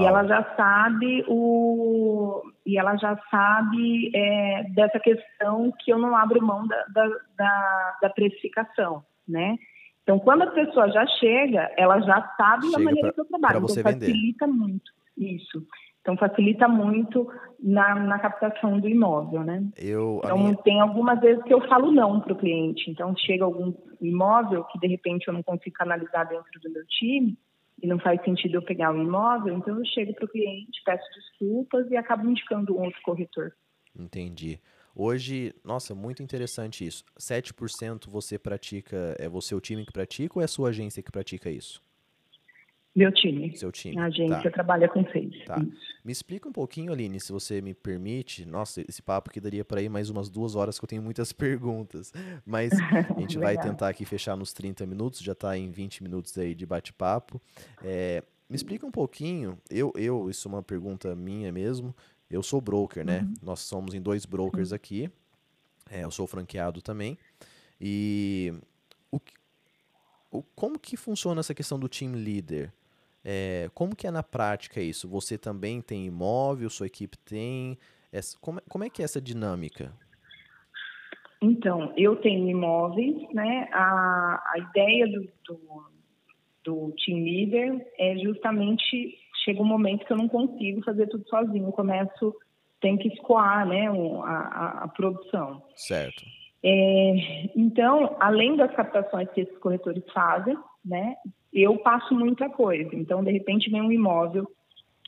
E 0.00 0.04
ela 0.04 0.24
já 0.24 0.54
sabe 0.56 1.24
o 1.28 2.42
e 2.64 2.78
ela 2.78 2.96
já 2.96 3.18
sabe 3.30 4.10
é, 4.14 4.64
dessa 4.70 4.98
questão 4.98 5.70
que 5.78 5.92
eu 5.92 5.98
não 5.98 6.16
abro 6.16 6.42
mão 6.42 6.66
da, 6.66 6.84
da, 6.86 7.08
da, 7.36 7.98
da, 8.02 8.10
precificação, 8.10 9.04
né? 9.28 9.58
Então, 10.02 10.18
quando 10.18 10.42
a 10.42 10.50
pessoa 10.52 10.90
já 10.90 11.06
chega, 11.18 11.70
ela 11.76 12.00
já 12.00 12.32
sabe 12.36 12.66
chega 12.66 12.78
da 12.78 12.84
maneira 12.84 13.08
pra, 13.08 13.12
que 13.12 13.20
eu 13.20 13.24
trabalho. 13.26 13.58
Então, 13.58 13.82
facilita 13.82 14.46
vender. 14.46 14.58
muito 14.58 14.90
isso. 15.16 15.66
Então, 16.04 16.18
facilita 16.18 16.68
muito 16.68 17.26
na, 17.58 17.94
na 17.94 18.18
captação 18.18 18.78
do 18.78 18.86
imóvel, 18.86 19.42
né? 19.42 19.64
Eu, 19.74 20.20
então, 20.22 20.36
minha... 20.36 20.56
tem 20.58 20.78
algumas 20.78 21.18
vezes 21.18 21.42
que 21.44 21.54
eu 21.54 21.66
falo 21.66 21.90
não 21.90 22.20
para 22.20 22.34
o 22.34 22.36
cliente. 22.36 22.90
Então, 22.90 23.16
chega 23.16 23.42
algum 23.42 23.72
imóvel 24.02 24.64
que, 24.64 24.78
de 24.78 24.86
repente, 24.86 25.26
eu 25.26 25.32
não 25.32 25.42
consigo 25.42 25.74
canalizar 25.74 26.28
dentro 26.28 26.60
do 26.60 26.70
meu 26.70 26.84
time 26.88 27.38
e 27.82 27.86
não 27.86 27.98
faz 27.98 28.22
sentido 28.22 28.56
eu 28.56 28.62
pegar 28.62 28.94
o 28.94 29.02
imóvel, 29.02 29.56
então 29.56 29.78
eu 29.78 29.84
chego 29.86 30.14
para 30.14 30.26
o 30.26 30.28
cliente, 30.28 30.82
peço 30.84 31.04
desculpas 31.14 31.90
e 31.90 31.96
acabo 31.96 32.28
indicando 32.28 32.76
um 32.76 32.84
outro 32.84 33.00
corretor. 33.02 33.52
Entendi. 33.98 34.60
Hoje, 34.94 35.54
nossa, 35.64 35.94
muito 35.94 36.22
interessante 36.22 36.86
isso. 36.86 37.02
7% 37.18 38.08
você 38.08 38.38
pratica, 38.38 39.16
é 39.18 39.28
você 39.28 39.54
o 39.54 39.60
time 39.60 39.84
que 39.84 39.92
pratica 39.92 40.38
ou 40.38 40.42
é 40.42 40.44
a 40.44 40.48
sua 40.48 40.68
agência 40.68 41.02
que 41.02 41.10
pratica 41.10 41.50
isso? 41.50 41.82
Meu 42.94 43.10
time. 43.10 43.56
Seu 43.56 43.72
time. 43.72 43.98
A 43.98 44.04
agência 44.04 44.42
tá. 44.42 44.50
trabalha 44.50 44.88
com 44.88 45.04
seis. 45.10 45.44
Tá. 45.44 45.58
Me 46.04 46.12
explica 46.12 46.48
um 46.48 46.52
pouquinho, 46.52 46.92
Aline, 46.92 47.18
se 47.18 47.32
você 47.32 47.60
me 47.60 47.74
permite. 47.74 48.46
Nossa, 48.46 48.82
esse 48.88 49.02
papo 49.02 49.30
que 49.30 49.40
daria 49.40 49.64
para 49.64 49.82
ir 49.82 49.88
mais 49.88 50.10
umas 50.10 50.30
duas 50.30 50.54
horas, 50.54 50.78
que 50.78 50.84
eu 50.84 50.88
tenho 50.88 51.02
muitas 51.02 51.32
perguntas. 51.34 52.12
Mas 52.46 52.72
a 52.72 53.20
gente 53.20 53.36
vai 53.38 53.58
tentar 53.58 53.88
aqui 53.88 54.04
fechar 54.04 54.36
nos 54.36 54.52
30 54.52 54.86
minutos, 54.86 55.20
já 55.20 55.32
está 55.32 55.58
em 55.58 55.70
20 55.70 56.04
minutos 56.04 56.38
aí 56.38 56.54
de 56.54 56.64
bate-papo. 56.64 57.42
É, 57.82 58.22
me 58.48 58.54
explica 58.54 58.86
um 58.86 58.92
pouquinho. 58.92 59.58
Eu, 59.68 59.92
eu, 59.96 60.30
isso 60.30 60.46
é 60.46 60.52
uma 60.52 60.62
pergunta 60.62 61.16
minha 61.16 61.50
mesmo. 61.50 61.94
Eu 62.30 62.44
sou 62.44 62.60
broker, 62.60 63.04
né? 63.04 63.20
Uhum. 63.20 63.34
Nós 63.42 63.60
somos 63.60 63.92
em 63.94 64.00
dois 64.00 64.24
brokers 64.24 64.70
uhum. 64.70 64.76
aqui. 64.76 65.10
É, 65.90 66.04
eu 66.04 66.10
sou 66.12 66.28
franqueado 66.28 66.80
também. 66.80 67.18
E 67.80 68.54
o, 69.10 69.20
o, 70.30 70.42
como 70.54 70.78
que 70.78 70.96
funciona 70.96 71.40
essa 71.40 71.54
questão 71.54 71.78
do 71.78 71.88
team 71.88 72.12
leader? 72.12 72.72
É, 73.24 73.70
como 73.72 73.96
que 73.96 74.06
é 74.06 74.10
na 74.10 74.22
prática 74.22 74.80
isso? 74.80 75.08
Você 75.08 75.38
também 75.38 75.80
tem 75.80 76.06
imóvel, 76.06 76.68
sua 76.68 76.86
equipe 76.86 77.16
tem? 77.18 77.78
Essa, 78.12 78.36
como, 78.40 78.60
como 78.68 78.84
é 78.84 78.90
que 78.90 79.02
é 79.02 79.04
essa 79.04 79.20
dinâmica? 79.20 79.92
Então, 81.40 81.92
eu 81.96 82.16
tenho 82.16 82.48
imóveis, 82.48 83.16
né? 83.32 83.68
A, 83.72 84.42
a 84.54 84.58
ideia 84.58 85.06
do, 85.06 85.28
do, 85.46 85.84
do 86.64 86.94
team 87.04 87.24
leader 87.24 87.86
é 87.98 88.16
justamente 88.18 89.18
chega 89.44 89.60
um 89.60 89.66
momento 89.66 90.06
que 90.06 90.12
eu 90.12 90.16
não 90.16 90.28
consigo 90.28 90.82
fazer 90.82 91.06
tudo 91.08 91.28
sozinho, 91.28 91.66
eu 91.66 91.72
começo 91.72 92.34
tem 92.80 92.98
que 92.98 93.08
escoar, 93.08 93.66
né, 93.66 93.88
a, 93.88 94.30
a, 94.30 94.84
a 94.84 94.88
produção. 94.88 95.62
Certo. 95.74 96.22
É, 96.62 97.50
então, 97.56 98.14
além 98.20 98.56
das 98.56 98.74
captações 98.74 99.30
que 99.30 99.40
esses 99.40 99.56
corretores 99.58 100.04
fazem, 100.12 100.54
né, 100.84 101.14
eu 101.54 101.78
passo 101.78 102.14
muita 102.14 102.50
coisa. 102.50 102.94
Então, 102.94 103.22
de 103.22 103.30
repente, 103.30 103.70
vem 103.70 103.80
um 103.80 103.92
imóvel 103.92 104.50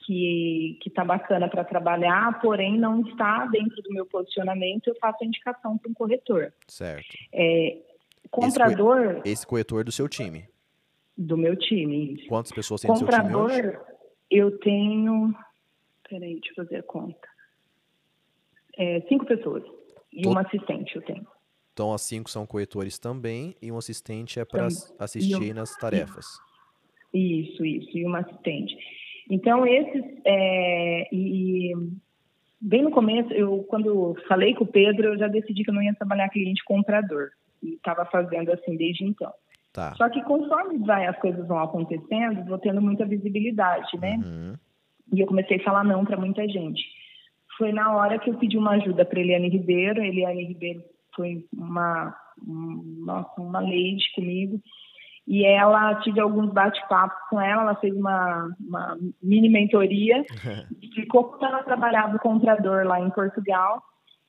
que 0.06 0.78
está 0.86 1.04
bacana 1.04 1.48
para 1.48 1.64
trabalhar, 1.64 2.40
porém 2.40 2.78
não 2.78 3.00
está 3.00 3.44
dentro 3.46 3.82
do 3.82 3.92
meu 3.92 4.06
posicionamento, 4.06 4.86
eu 4.86 4.94
faço 5.00 5.24
a 5.24 5.26
indicação 5.26 5.76
para 5.76 5.90
um 5.90 5.94
corretor. 5.94 6.52
Certo. 6.68 7.08
É, 7.32 7.78
comprador. 8.30 9.20
Esse, 9.24 9.44
corretor 9.44 9.82
do 9.82 9.90
seu 9.90 10.08
time? 10.08 10.48
Do 11.18 11.36
meu 11.36 11.56
time. 11.56 12.24
Quantas 12.28 12.52
pessoas 12.52 12.82
tem 12.82 12.88
comprador, 12.88 13.42
no 13.42 13.48
seu 13.48 13.62
time 13.62 13.68
hoje? 13.68 13.78
Eu 14.30 14.58
tenho. 14.58 15.34
Peraí, 16.08 16.34
deixa 16.34 16.50
eu 16.52 16.54
fazer 16.54 16.76
a 16.76 16.82
conta. 16.84 17.28
É, 18.78 19.00
cinco 19.08 19.24
pessoas. 19.26 19.64
E 20.12 20.22
Todo... 20.22 20.32
uma 20.32 20.42
assistente 20.42 20.94
eu 20.94 21.02
tenho. 21.02 21.26
Então, 21.76 21.92
as 21.92 22.00
cinco 22.00 22.30
são 22.30 22.46
corretores 22.46 22.98
também 22.98 23.54
e 23.60 23.70
um 23.70 23.76
assistente 23.76 24.40
é 24.40 24.46
para 24.46 24.66
assistir 24.98 25.52
nas 25.52 25.76
tarefas. 25.76 26.24
Isso, 27.12 27.66
isso, 27.66 27.98
e 27.98 28.06
uma 28.06 28.20
assistente. 28.20 28.74
Então, 29.30 29.66
esses. 29.66 30.02
É, 30.24 31.06
e, 31.14 31.74
bem 32.58 32.82
no 32.82 32.90
começo, 32.90 33.30
eu 33.34 33.62
quando 33.68 34.16
falei 34.26 34.54
com 34.54 34.64
o 34.64 34.66
Pedro, 34.66 35.08
eu 35.08 35.18
já 35.18 35.28
decidi 35.28 35.64
que 35.64 35.68
eu 35.68 35.74
não 35.74 35.82
ia 35.82 35.94
trabalhar 35.94 36.30
cliente 36.30 36.64
comprador. 36.64 37.28
E 37.62 37.74
estava 37.74 38.06
fazendo 38.06 38.50
assim 38.52 38.74
desde 38.74 39.04
então. 39.04 39.32
Tá. 39.70 39.94
Só 39.96 40.08
que 40.08 40.22
conforme 40.22 40.78
vai, 40.78 41.04
as 41.04 41.18
coisas 41.18 41.46
vão 41.46 41.58
acontecendo, 41.58 42.42
vou 42.46 42.58
tendo 42.58 42.80
muita 42.80 43.04
visibilidade, 43.04 43.98
né? 43.98 44.18
Uhum. 44.24 44.54
E 45.12 45.20
eu 45.20 45.26
comecei 45.26 45.58
a 45.58 45.62
falar 45.62 45.84
não 45.84 46.06
para 46.06 46.16
muita 46.16 46.48
gente. 46.48 46.82
Foi 47.58 47.70
na 47.70 47.94
hora 47.94 48.18
que 48.18 48.30
eu 48.30 48.38
pedi 48.38 48.56
uma 48.56 48.76
ajuda 48.76 49.04
para 49.04 49.20
Eliane 49.20 49.50
Ribeiro. 49.50 50.02
Eliane 50.02 50.42
Ribeiro 50.42 50.82
foi 51.16 51.44
uma, 51.52 52.14
nossa, 52.46 53.40
uma 53.40 53.60
lady 53.60 54.04
comigo. 54.14 54.60
E 55.26 55.44
ela, 55.44 55.96
tive 56.02 56.20
alguns 56.20 56.52
bate-papos 56.52 57.18
com 57.28 57.40
ela, 57.40 57.62
ela 57.62 57.74
fez 57.76 57.92
uma, 57.96 58.48
uma 58.60 58.96
mini 59.20 59.48
mentoria, 59.48 60.22
explicou 60.80 61.24
como 61.24 61.44
ela 61.44 61.64
trabalhava 61.64 62.16
o 62.16 62.20
comprador 62.20 62.86
lá 62.86 63.00
em 63.00 63.10
Portugal, 63.10 63.82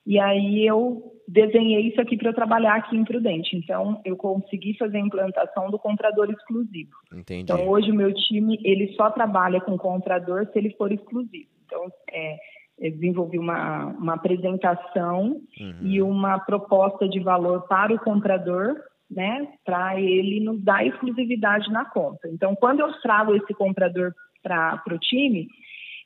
e 0.08 0.18
aí 0.18 0.66
eu 0.66 1.04
desenhei 1.28 1.90
isso 1.90 2.00
aqui 2.00 2.16
para 2.18 2.30
eu 2.30 2.34
trabalhar 2.34 2.76
aqui 2.76 2.96
em 2.96 3.04
Prudente. 3.04 3.56
Então, 3.58 4.02
eu 4.06 4.16
consegui 4.16 4.76
fazer 4.78 4.98
a 4.98 5.02
implantação 5.02 5.70
do 5.70 5.78
comprador 5.78 6.32
exclusivo. 6.32 6.92
Entendi. 7.14 7.42
Então, 7.42 7.68
hoje 7.68 7.92
o 7.92 7.96
meu 7.96 8.14
time, 8.14 8.58
ele 8.64 8.94
só 8.94 9.12
trabalha 9.12 9.60
com 9.60 9.78
comprador 9.78 10.48
se 10.48 10.58
ele 10.58 10.74
for 10.78 10.92
exclusivo. 10.94 11.50
Então, 11.66 11.92
é, 12.10 12.38
desenvolvi 12.80 13.40
uma, 13.40 13.86
uma 13.88 14.14
apresentação 14.14 15.42
uhum. 15.60 15.80
e 15.82 16.02
uma 16.02 16.40
proposta 16.40 17.08
de 17.08 17.20
valor 17.20 17.68
para 17.68 17.94
o 17.94 18.00
comprador, 18.00 18.76
né, 19.10 19.48
para 19.66 20.00
ele 20.00 20.40
nos 20.40 20.62
dar 20.64 20.86
exclusividade 20.86 21.72
na 21.72 21.86
conta. 21.86 22.28
Então, 22.30 22.56
quando 22.56 22.82
eu 22.82 22.92
trago 23.02 23.36
esse 23.36 23.54
comprador 23.54 24.14
para 24.44 24.82
o 24.92 25.00
time, 25.00 25.48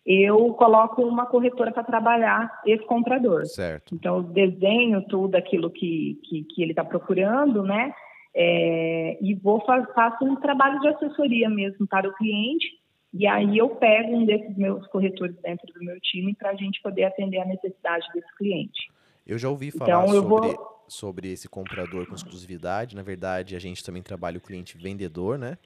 eu 0.05 0.53
coloco 0.53 1.03
uma 1.03 1.25
corretora 1.25 1.71
para 1.71 1.83
trabalhar 1.83 2.49
esse 2.65 2.85
comprador. 2.85 3.45
Certo. 3.45 3.93
Então, 3.93 4.17
eu 4.17 4.23
desenho 4.23 5.01
tudo 5.07 5.35
aquilo 5.35 5.69
que, 5.69 6.17
que, 6.23 6.43
que 6.43 6.61
ele 6.61 6.71
está 6.71 6.85
procurando, 6.85 7.63
né, 7.63 7.93
é, 8.33 9.17
e 9.21 9.35
vou 9.35 9.61
faço 9.65 10.23
um 10.23 10.37
trabalho 10.37 10.79
de 10.79 10.87
assessoria 10.87 11.49
mesmo 11.49 11.85
para 11.85 12.07
o 12.07 12.13
cliente 12.13 12.80
e 13.13 13.27
aí 13.27 13.57
eu 13.57 13.69
pego 13.69 14.15
um 14.15 14.25
desses 14.25 14.55
meus 14.57 14.87
corretores 14.87 15.35
dentro 15.41 15.71
do 15.73 15.83
meu 15.83 15.99
time 15.99 16.33
para 16.33 16.51
a 16.51 16.55
gente 16.55 16.81
poder 16.81 17.03
atender 17.03 17.39
a 17.39 17.45
necessidade 17.45 18.05
desse 18.13 18.35
cliente. 18.37 18.89
Eu 19.27 19.37
já 19.37 19.49
ouvi 19.49 19.71
falar 19.71 20.05
então, 20.05 20.07
sobre, 20.07 20.47
vou... 20.47 20.83
sobre 20.87 21.31
esse 21.31 21.49
comprador 21.49 22.07
com 22.07 22.15
exclusividade. 22.15 22.95
Na 22.95 23.03
verdade, 23.03 23.55
a 23.55 23.59
gente 23.59 23.83
também 23.83 24.01
trabalha 24.01 24.37
o 24.37 24.41
cliente 24.41 24.77
vendedor, 24.77 25.37
né? 25.37 25.57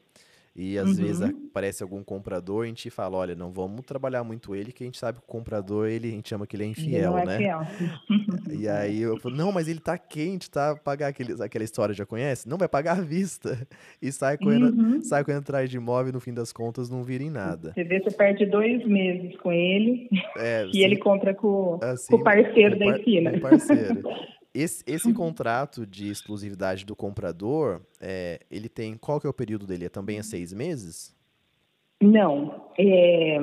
E 0.56 0.78
às 0.78 0.88
uhum. 0.88 0.96
vezes 0.96 1.22
aparece 1.22 1.84
algum 1.84 2.02
comprador, 2.02 2.64
a 2.64 2.68
gente 2.68 2.90
fala, 2.90 3.18
olha, 3.18 3.36
não 3.36 3.52
vamos 3.52 3.86
trabalhar 3.86 4.24
muito 4.24 4.56
ele, 4.56 4.72
que 4.72 4.84
a 4.84 4.88
gente 4.88 4.98
sabe 4.98 5.20
que 5.20 5.26
o 5.26 5.28
comprador, 5.28 5.90
ele, 5.90 6.08
a 6.08 6.12
gente 6.12 6.30
chama 6.30 6.48
que 6.48 6.56
ele 6.56 6.64
é 6.64 6.68
infiel, 6.68 7.18
é 7.18 7.26
né? 7.26 7.38
Fiel. 7.38 7.60
e 8.58 8.66
aí 8.66 9.02
eu 9.02 9.20
falo, 9.20 9.36
não, 9.36 9.52
mas 9.52 9.68
ele 9.68 9.82
tá 9.82 9.98
quente, 9.98 10.50
tá? 10.50 10.74
Pagar 10.74 11.08
aquele, 11.08 11.44
aquela 11.44 11.66
história, 11.66 11.94
já 11.94 12.06
conhece? 12.06 12.48
Não, 12.48 12.58
vai 12.58 12.70
pagar 12.70 12.98
à 12.98 13.02
vista. 13.02 13.68
E 14.02 14.12
sai 14.12 14.38
correndo, 14.38 14.66
uhum. 14.66 15.02
sai 15.02 15.24
correndo 15.24 15.42
atrás 15.42 15.70
de 15.70 15.78
imóvel 15.78 16.14
no 16.14 16.20
fim 16.20 16.34
das 16.34 16.52
contas 16.52 16.90
não 16.90 17.04
vira 17.04 17.24
em 17.24 17.30
nada. 17.30 17.72
Você 17.74 17.84
vê, 17.84 18.00
você 18.00 18.12
perde 18.12 18.46
dois 18.46 18.86
meses 18.86 19.36
com 19.38 19.52
ele 19.52 20.10
é, 20.38 20.66
e 20.70 20.72
sim, 20.72 20.84
ele 20.84 20.98
compra 20.98 21.34
com, 21.34 21.80
assim, 21.82 22.12
com 22.12 22.18
o 22.18 22.24
parceiro 22.24 22.78
da 22.78 22.86
esquina. 22.98 23.32
Com 23.32 23.38
o 23.38 23.42
parceiro. 23.42 24.04
Esse, 24.56 24.82
esse 24.88 25.14
contrato 25.14 25.86
de 25.86 26.10
exclusividade 26.10 26.86
do 26.86 26.96
comprador, 26.96 27.82
é, 28.00 28.40
ele 28.50 28.70
tem. 28.70 28.98
Qual 28.98 29.20
que 29.20 29.28
é 29.28 29.30
o 29.30 29.34
período 29.34 29.68
dele? 29.68 29.86
É 29.86 29.90
também 29.90 30.18
a 30.18 30.24
seis 30.24 30.54
meses? 30.54 31.14
Não. 32.02 32.72
É, 32.80 33.38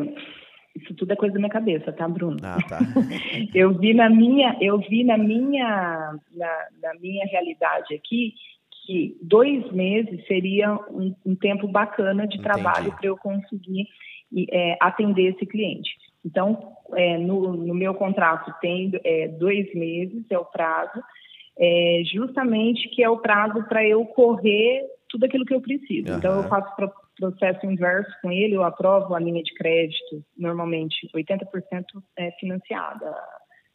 isso 0.74 0.94
tudo 0.94 1.12
é 1.12 1.16
coisa 1.16 1.34
da 1.34 1.38
minha 1.38 1.52
cabeça, 1.52 1.92
tá, 1.92 2.08
Bruno? 2.08 2.38
Ah, 2.42 2.56
tá. 2.66 2.78
eu 3.54 3.76
vi 3.78 3.92
na 3.92 4.08
minha, 4.08 4.56
eu 4.58 4.78
vi 4.78 5.04
na 5.04 5.18
minha, 5.18 6.18
na, 6.32 6.66
na 6.82 6.94
minha 6.94 7.26
realidade 7.26 7.94
aqui 7.94 8.32
que 8.86 9.16
dois 9.22 9.70
meses 9.70 10.26
seria 10.26 10.74
um, 10.90 11.14
um 11.26 11.36
tempo 11.36 11.68
bacana 11.68 12.26
de 12.26 12.38
Entendi. 12.38 12.42
trabalho 12.42 12.90
para 12.92 13.06
eu 13.06 13.16
conseguir 13.16 13.86
é, 14.50 14.78
atender 14.80 15.34
esse 15.34 15.44
cliente. 15.44 15.90
Então, 16.24 16.76
é, 16.94 17.18
no, 17.18 17.52
no, 17.52 17.74
meu 17.74 17.94
contrato 17.94 18.54
tem 18.60 18.92
é, 19.04 19.28
dois 19.28 19.72
meses, 19.74 20.24
é 20.30 20.38
o 20.38 20.44
prazo, 20.44 21.02
é, 21.58 22.02
justamente 22.12 22.88
que 22.90 23.02
é 23.02 23.10
o 23.10 23.18
prazo 23.18 23.64
para 23.64 23.86
eu 23.86 24.04
correr 24.06 24.84
tudo 25.08 25.26
aquilo 25.26 25.44
que 25.44 25.54
eu 25.54 25.60
preciso. 25.60 26.10
Uhum. 26.10 26.18
Então, 26.18 26.36
eu 26.36 26.48
faço 26.48 26.74
pro, 26.76 26.90
processo 27.18 27.66
inverso 27.66 28.10
com 28.22 28.32
ele, 28.32 28.54
eu 28.54 28.64
aprovo 28.64 29.14
a 29.14 29.20
linha 29.20 29.42
de 29.42 29.54
crédito, 29.54 30.24
normalmente 30.36 31.08
80% 31.14 31.84
é 32.16 32.30
financiada, 32.32 33.14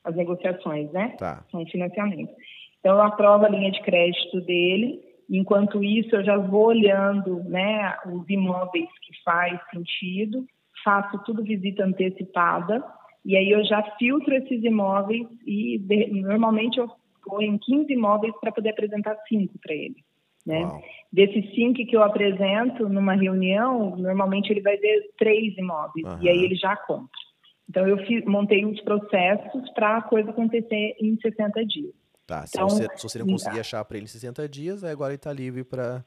as 0.03 0.15
negociações, 0.15 0.91
né? 0.91 1.15
Tá. 1.17 1.45
São 1.51 1.65
financiamento. 1.67 2.33
Então, 2.79 2.95
eu 2.95 3.01
aprovo 3.01 3.45
a 3.45 3.49
linha 3.49 3.71
de 3.71 3.81
crédito 3.81 4.41
dele, 4.41 4.99
enquanto 5.29 5.83
isso, 5.83 6.15
eu 6.15 6.23
já 6.23 6.37
vou 6.37 6.67
olhando 6.67 7.43
né, 7.43 7.95
os 8.05 8.27
imóveis 8.29 8.89
que 9.01 9.23
faz 9.23 9.59
sentido, 9.69 10.45
faço 10.83 11.17
tudo 11.23 11.43
visita 11.43 11.83
antecipada, 11.83 12.83
e 13.25 13.35
aí 13.35 13.51
eu 13.51 13.63
já 13.65 13.83
filtro 13.97 14.33
esses 14.33 14.63
imóveis 14.63 15.27
e 15.45 15.77
de, 15.79 16.21
normalmente 16.21 16.77
eu 16.77 16.89
vou 17.27 17.41
em 17.41 17.57
15 17.57 17.91
imóveis 17.91 18.33
para 18.39 18.51
poder 18.51 18.69
apresentar 18.69 19.17
cinco 19.27 19.59
para 19.59 19.75
ele. 19.75 19.97
Né? 20.45 20.63
Desses 21.11 21.53
cinco 21.53 21.85
que 21.85 21.95
eu 21.95 22.01
apresento 22.01 22.87
numa 22.87 23.15
reunião, 23.15 23.97
normalmente 23.97 24.49
ele 24.49 24.61
vai 24.61 24.77
ver 24.77 25.11
três 25.17 25.57
imóveis 25.57 26.05
uhum. 26.05 26.19
e 26.21 26.29
aí 26.29 26.41
ele 26.41 26.55
já 26.55 26.73
compra. 26.77 27.09
Então 27.69 27.85
eu 27.85 27.97
fiz, 28.05 28.23
montei 28.23 28.63
os 28.63 28.79
processos 28.79 29.69
para 29.71 29.97
a 29.97 30.01
coisa 30.01 30.29
acontecer 30.29 30.95
em 31.01 31.17
60 31.19 31.65
dias. 31.65 31.93
Tá, 32.25 32.45
então, 32.47 32.69
se, 32.69 32.83
você, 32.83 32.97
se 32.97 33.03
você 33.03 33.19
não 33.19 33.27
conseguir 33.27 33.55
tá. 33.55 33.61
achar 33.61 33.85
para 33.85 33.97
ele 33.97 34.05
em 34.05 34.09
60 34.09 34.47
dias, 34.47 34.83
agora 34.85 35.11
ele 35.11 35.17
está 35.17 35.33
livre 35.33 35.65
para 35.65 36.03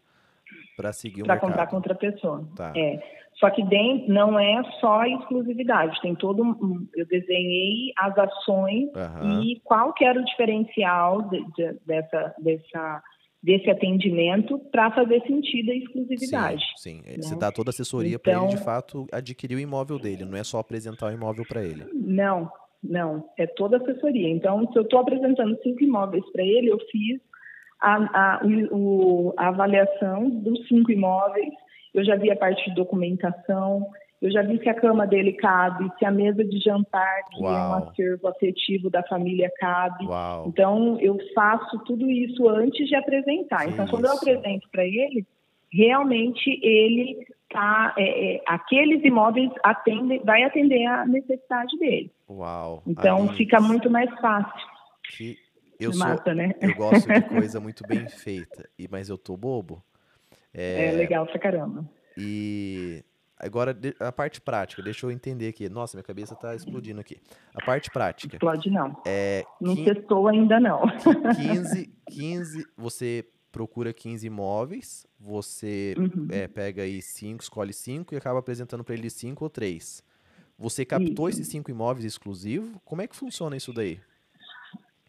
para 0.81 0.93
seguir 0.93 1.23
o 1.23 1.25
Pra 1.27 1.39
comprar 1.39 1.67
com 1.67 1.77
outra 1.77 1.95
pessoa. 1.95 2.49
Tá. 2.57 2.73
É. 2.75 2.99
Só 3.35 3.51
que 3.51 3.63
dentro 3.65 4.13
não 4.13 4.39
é 4.39 4.63
só 4.81 5.05
exclusividade, 5.05 6.01
tem 6.03 6.15
todo 6.15 6.43
um, 6.43 6.87
eu 6.95 7.07
desenhei 7.07 7.93
as 7.97 8.17
ações 8.19 8.91
uhum. 8.95 9.43
e 9.43 9.61
qual 9.65 9.93
que 9.95 10.05
era 10.05 10.21
o 10.21 10.25
diferencial 10.25 11.23
de, 11.23 11.43
de, 11.53 11.79
dessa 11.87 12.35
dessa 12.39 13.03
desse 13.43 13.71
atendimento 13.71 14.59
para 14.71 14.91
fazer 14.91 15.23
sentido 15.23 15.71
a 15.71 15.75
exclusividade. 15.75 16.63
Sim, 16.77 17.01
sim. 17.03 17.11
Né? 17.11 17.23
você 17.23 17.39
dá 17.39 17.51
toda 17.51 17.71
a 17.71 17.73
assessoria 17.73 18.17
então, 18.17 18.21
para 18.21 18.33
ele 18.33 18.49
de 18.49 18.55
então 18.55 18.65
fato 18.65 19.07
adquirir 19.11 19.57
o 19.57 19.61
imóvel 19.61 19.99
dele, 19.99 20.27
não 20.27 20.37
é 20.37 20.45
só 20.45 20.59
apresentar 20.59 21.07
o 21.07 21.13
imóvel 21.15 21.45
para 21.49 21.65
ele. 21.65 21.87
Não, 21.95 22.51
não, 22.83 23.25
é 23.39 23.47
toda 23.47 23.79
a 23.79 23.81
assessoria. 23.81 24.29
Então, 24.29 24.71
se 24.71 24.79
eu 24.79 24.83
estou 24.83 25.01
apresentando 25.01 25.59
cinco 25.63 25.83
imóveis 25.83 26.25
para 26.33 26.43
ele, 26.43 26.71
eu 26.71 26.79
fiz 26.91 27.21
a, 27.81 27.95
a, 27.95 28.41
o, 28.71 29.33
a 29.37 29.49
avaliação 29.49 30.29
dos 30.29 30.67
cinco 30.69 30.93
imóveis, 30.93 31.53
eu 31.95 32.05
já 32.05 32.17
vi 32.17 32.31
a 32.31 32.37
parte 32.37 32.69
de 32.69 32.75
documentação, 32.75 33.87
eu 34.21 34.31
já 34.31 34.43
vi 34.43 34.59
se 34.59 34.69
a 34.69 34.75
cama 34.75 35.07
dele 35.07 35.33
cabe, 35.33 35.91
se 35.99 36.05
a 36.05 36.11
mesa 36.11 36.45
de 36.45 36.61
jantar, 36.61 37.25
que 37.31 37.43
Uau. 37.43 37.55
é 37.55 37.59
um 37.59 37.75
acervo 37.89 38.29
afetivo 38.29 38.91
da 38.91 39.03
família, 39.05 39.51
cabe. 39.59 40.07
Uau. 40.07 40.47
Então, 40.47 41.01
eu 41.01 41.17
faço 41.35 41.79
tudo 41.87 42.11
isso 42.11 42.47
antes 42.49 42.87
de 42.87 42.95
apresentar. 42.95 43.65
Que 43.65 43.71
então, 43.71 43.87
quando 43.87 44.05
eu 44.05 44.13
apresento 44.13 44.69
para 44.71 44.85
ele, 44.85 45.27
realmente 45.73 46.61
ele 46.63 47.27
tá, 47.49 47.95
é, 47.97 48.35
é, 48.35 48.43
aqueles 48.47 49.03
imóveis 49.03 49.51
atende, 49.65 50.19
vai 50.19 50.43
atender 50.43 50.85
a 50.85 51.07
necessidade 51.07 51.79
dele. 51.79 52.11
Uau! 52.29 52.83
Então, 52.87 53.23
Aí, 53.23 53.37
fica 53.37 53.59
muito 53.59 53.89
mais 53.89 54.11
fácil. 54.21 54.69
Que 55.17 55.39
eu, 55.81 55.93
sou, 55.93 56.07
mata, 56.07 56.35
né? 56.35 56.55
eu 56.61 56.75
gosto 56.75 57.07
de 57.07 57.21
coisa 57.29 57.61
muito 57.61 57.87
bem 57.87 58.09
feita, 58.09 58.69
e 58.79 58.87
mas 58.89 59.09
eu 59.09 59.19
tô 59.19 59.37
bobo. 59.37 59.83
É, 60.53 60.87
é 60.87 60.93
legal 60.93 61.27
pra 61.27 61.39
caramba. 61.39 61.89
E 62.17 63.05
Agora, 63.41 63.75
a 63.99 64.13
parte 64.13 64.39
prática, 64.39 64.83
deixa 64.83 65.07
eu 65.07 65.11
entender 65.11 65.49
aqui. 65.49 65.67
Nossa, 65.71 65.97
minha 65.97 66.05
cabeça 66.05 66.35
está 66.35 66.55
explodindo 66.55 67.01
aqui. 67.01 67.17
A 67.55 67.65
parte 67.65 67.91
prática. 67.91 68.37
Explode 68.37 68.69
não. 68.71 68.95
É, 69.07 69.43
não 69.59 69.75
15, 69.75 69.95
testou 69.95 70.29
ainda 70.29 70.61
não. 70.61 70.83
15, 71.35 71.91
15, 72.11 72.67
você 72.77 73.25
procura 73.51 73.95
15 73.95 74.27
imóveis, 74.27 75.07
você 75.19 75.95
uhum. 75.99 76.29
é, 76.31 76.47
pega 76.47 76.83
aí 76.83 77.01
5, 77.01 77.43
escolhe 77.43 77.73
5 77.73 78.15
e 78.15 78.19
acaba 78.19 78.39
apresentando 78.39 78.85
para 78.85 78.95
ele 78.95 79.09
5 79.09 79.43
ou 79.43 79.49
3. 79.49 80.05
Você 80.59 80.85
captou 80.85 81.27
isso. 81.27 81.41
esses 81.41 81.51
5 81.51 81.71
imóveis 81.71 82.05
exclusivos? 82.05 82.71
Como 82.85 83.01
é 83.01 83.07
que 83.07 83.17
funciona 83.17 83.57
isso 83.57 83.73
daí? 83.73 83.99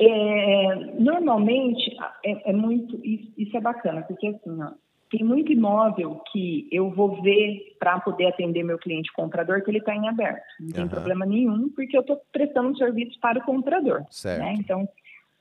É, 0.04 0.76
normalmente, 1.00 1.96
é, 2.26 2.50
é, 2.50 2.54
muito. 2.54 3.00
Isso, 3.06 3.32
isso, 3.38 3.56
é 3.56 3.62
bacana, 3.62 4.02
porque 4.02 4.28
assim, 4.28 4.60
ó, 4.60 4.72
tem 5.12 5.24
muito 5.24 5.52
imóvel 5.52 6.24
que 6.32 6.68
eu 6.72 6.90
vou 6.90 7.22
ver 7.22 7.76
para 7.78 8.00
poder 8.00 8.26
atender 8.26 8.64
meu 8.64 8.80
cliente 8.80 9.14
comprador 9.14 9.62
que 9.62 9.70
ele 9.70 9.78
está 9.78 9.96
em 9.96 10.10
aberto. 10.10 10.42
Não 10.60 10.72
tem 10.72 10.84
uhum. 10.86 10.90
problema 10.90 11.26
nenhum, 11.26 11.70
porque 11.70 11.96
eu 11.96 12.02
estou 12.02 12.20
prestando 12.32 12.76
serviço 12.78 13.20
para 13.20 13.40
o 13.40 13.44
comprador. 13.44 14.00
Né? 14.00 14.06
Certo. 14.10 14.40
Né? 14.40 14.54
Então, 14.58 14.90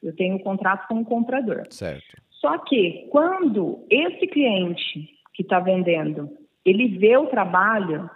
eu 0.02 0.14
tenho 0.14 0.36
um 0.36 0.40
contrato 0.40 0.86
com 0.88 1.00
o 1.00 1.04
comprador. 1.06 1.62
Certo. 1.70 2.20
Só 2.32 2.58
que 2.58 3.08
quando 3.10 3.86
esse 3.88 4.26
cliente 4.26 5.08
que 5.32 5.42
está 5.42 5.58
vendendo, 5.58 6.28
ele 6.66 6.98
vê 6.98 7.16
o 7.16 7.28
trabalho, 7.28 8.10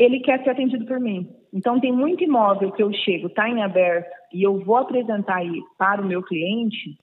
ele 0.00 0.20
quer 0.20 0.42
ser 0.42 0.50
atendido 0.50 0.86
por 0.86 0.98
mim. 0.98 1.28
Então, 1.52 1.78
tem 1.78 1.92
muito 1.92 2.24
imóvel 2.24 2.72
que 2.72 2.82
eu 2.82 2.90
chego, 2.92 3.26
está 3.26 3.46
em 3.48 3.62
aberto, 3.62 4.10
e 4.32 4.42
eu 4.42 4.58
vou 4.64 4.76
apresentar 4.76 5.36
aí 5.36 5.60
para 5.76 6.00
o 6.00 6.06
meu 6.06 6.22
cliente, 6.22 6.96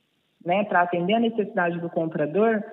né, 0.43 0.63
para 0.63 0.81
atender 0.81 1.13
a 1.13 1.19
necessidade 1.19 1.79
do 1.79 1.89
comprador, 1.91 2.63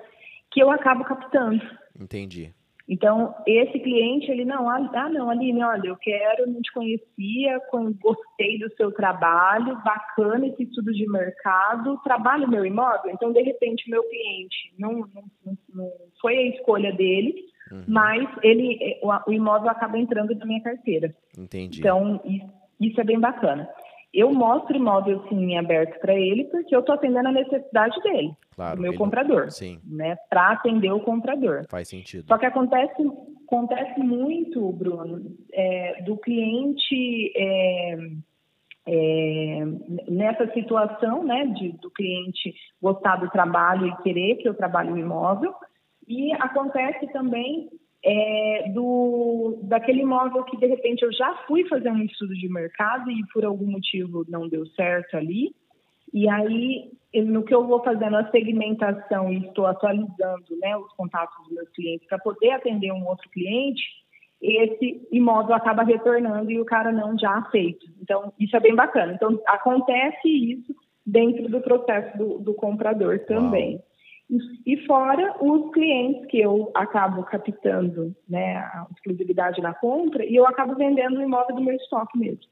que 0.51 0.63
eu 0.63 0.71
acabo 0.71 1.03
captando. 1.03 1.61
Entendi. 1.99 2.51
Então, 2.87 3.35
esse 3.45 3.79
cliente, 3.79 4.29
ele 4.31 4.45
não, 4.45 4.69
ah, 4.69 5.09
não, 5.09 5.29
Aline, 5.29 5.63
olha, 5.63 5.87
eu 5.87 5.97
quero, 5.97 6.49
não 6.49 6.61
te 6.61 6.71
conhecia, 6.71 7.59
gostei 7.99 8.59
do 8.59 8.71
seu 8.75 8.91
trabalho, 8.91 9.77
bacana 9.83 10.47
esse 10.47 10.63
estudo 10.63 10.91
de 10.91 11.07
mercado, 11.09 11.99
trabalho 12.03 12.47
meu 12.47 12.65
imóvel. 12.65 13.11
Então, 13.11 13.31
de 13.31 13.41
repente, 13.41 13.89
meu 13.89 14.03
cliente 14.03 14.73
não, 14.77 14.91
não, 14.91 15.57
não 15.73 15.91
foi 16.21 16.37
a 16.37 16.47
escolha 16.47 16.93
dele, 16.93 17.35
Uhum. 17.75 17.83
Mas 17.87 18.29
ele, 18.41 18.77
é, 18.81 18.99
o, 19.03 19.31
imóvel 19.31 19.69
acaba 19.69 19.97
entrando 19.97 20.33
na 20.35 20.45
minha 20.45 20.61
carteira. 20.61 21.13
Entendi. 21.37 21.79
Então, 21.79 22.21
isso 22.79 23.01
é 23.01 23.03
bem 23.03 23.19
bacana. 23.19 23.67
Eu 24.13 24.33
mostro 24.33 24.77
imóvel 24.77 25.25
sim 25.27 25.51
em 25.51 25.57
aberto 25.57 25.99
para 25.99 26.13
ele 26.13 26.45
porque 26.45 26.73
eu 26.73 26.79
estou 26.79 26.95
atendendo 26.95 27.27
a 27.27 27.33
necessidade 27.33 28.01
dele, 28.01 28.31
claro, 28.55 28.77
do 28.77 28.81
meu 28.81 28.93
comprador, 28.95 29.51
sim. 29.51 29.77
né? 29.85 30.15
Para 30.29 30.51
atender 30.51 30.91
o 30.91 31.01
comprador. 31.01 31.65
Faz 31.69 31.89
sentido. 31.89 32.25
Só 32.25 32.37
que 32.37 32.45
acontece 32.45 33.03
acontece 33.45 33.99
muito, 33.99 34.71
Bruno, 34.71 35.21
é, 35.53 36.01
do 36.01 36.17
cliente 36.17 37.31
é, 37.35 37.97
é, 38.87 39.65
nessa 40.07 40.51
situação, 40.53 41.23
né, 41.23 41.45
de, 41.47 41.73
do 41.73 41.91
cliente 41.91 42.53
gostar 42.81 43.17
do 43.17 43.29
trabalho 43.29 43.87
e 43.87 44.03
querer 44.03 44.37
que 44.37 44.47
eu 44.47 44.55
trabalhe 44.55 44.91
o 44.91 44.97
imóvel 44.97 45.53
e 46.07 46.33
acontece 46.33 47.07
também 47.11 47.69
é, 48.03 48.69
do, 48.73 49.59
daquele 49.63 50.01
imóvel 50.01 50.43
que, 50.43 50.57
de 50.57 50.67
repente, 50.67 51.03
eu 51.03 51.11
já 51.11 51.33
fui 51.47 51.67
fazer 51.67 51.89
um 51.89 52.03
estudo 52.03 52.33
de 52.35 52.47
mercado 52.47 53.09
e, 53.09 53.25
por 53.33 53.43
algum 53.43 53.65
motivo, 53.65 54.23
não 54.29 54.47
deu 54.47 54.65
certo 54.67 55.17
ali. 55.17 55.55
E 56.13 56.29
aí, 56.29 56.91
no 57.13 57.43
que 57.43 57.53
eu 57.53 57.65
vou 57.65 57.83
fazendo 57.83 58.15
a 58.15 58.29
segmentação 58.29 59.33
e 59.33 59.39
estou 59.39 59.65
atualizando 59.65 60.45
né, 60.61 60.77
os 60.77 60.93
contatos 60.93 61.35
dos 61.43 61.55
meus 61.55 61.69
clientes 61.69 62.07
para 62.07 62.19
poder 62.19 62.51
atender 62.51 62.91
um 62.91 63.07
outro 63.07 63.27
cliente, 63.31 63.83
esse 64.41 65.07
imóvel 65.11 65.55
acaba 65.55 65.83
retornando 65.83 66.51
e 66.51 66.59
o 66.59 66.65
cara 66.65 66.91
não 66.91 67.17
já 67.17 67.37
aceita. 67.39 67.85
Então, 68.01 68.31
isso 68.39 68.55
é 68.55 68.59
bem 68.59 68.75
bacana. 68.75 69.13
Então, 69.13 69.41
acontece 69.47 70.27
isso 70.27 70.75
dentro 71.05 71.49
do 71.49 71.59
processo 71.59 72.15
do, 72.17 72.39
do 72.39 72.53
comprador 72.53 73.19
também. 73.25 73.75
Uau. 73.75 73.83
E 74.65 74.77
fora 74.87 75.35
os 75.39 75.71
clientes 75.71 76.25
que 76.27 76.39
eu 76.39 76.71
acabo 76.73 77.23
captando 77.23 78.15
né, 78.27 78.57
a 78.57 78.87
exclusividade 78.95 79.61
na 79.61 79.73
compra 79.73 80.25
e 80.25 80.35
eu 80.35 80.47
acabo 80.47 80.73
vendendo 80.75 81.19
o 81.19 81.21
imóvel 81.21 81.55
do 81.55 81.61
meu 81.61 81.75
estoque 81.75 82.17
mesmo. 82.17 82.43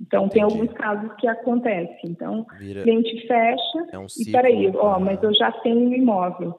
Então, 0.00 0.26
Entendi. 0.26 0.34
tem 0.34 0.42
alguns 0.42 0.72
casos 0.72 1.12
que 1.14 1.28
acontece. 1.28 2.00
Então, 2.04 2.44
Vira... 2.58 2.82
cliente 2.82 3.26
fecha 3.26 3.86
é 3.92 3.98
um 3.98 4.06
e 4.18 4.32
peraí, 4.32 4.72
ó, 4.74 4.98
mas 4.98 5.22
eu 5.22 5.32
já 5.32 5.52
tenho 5.52 5.78
um 5.78 5.94
imóvel. 5.94 6.58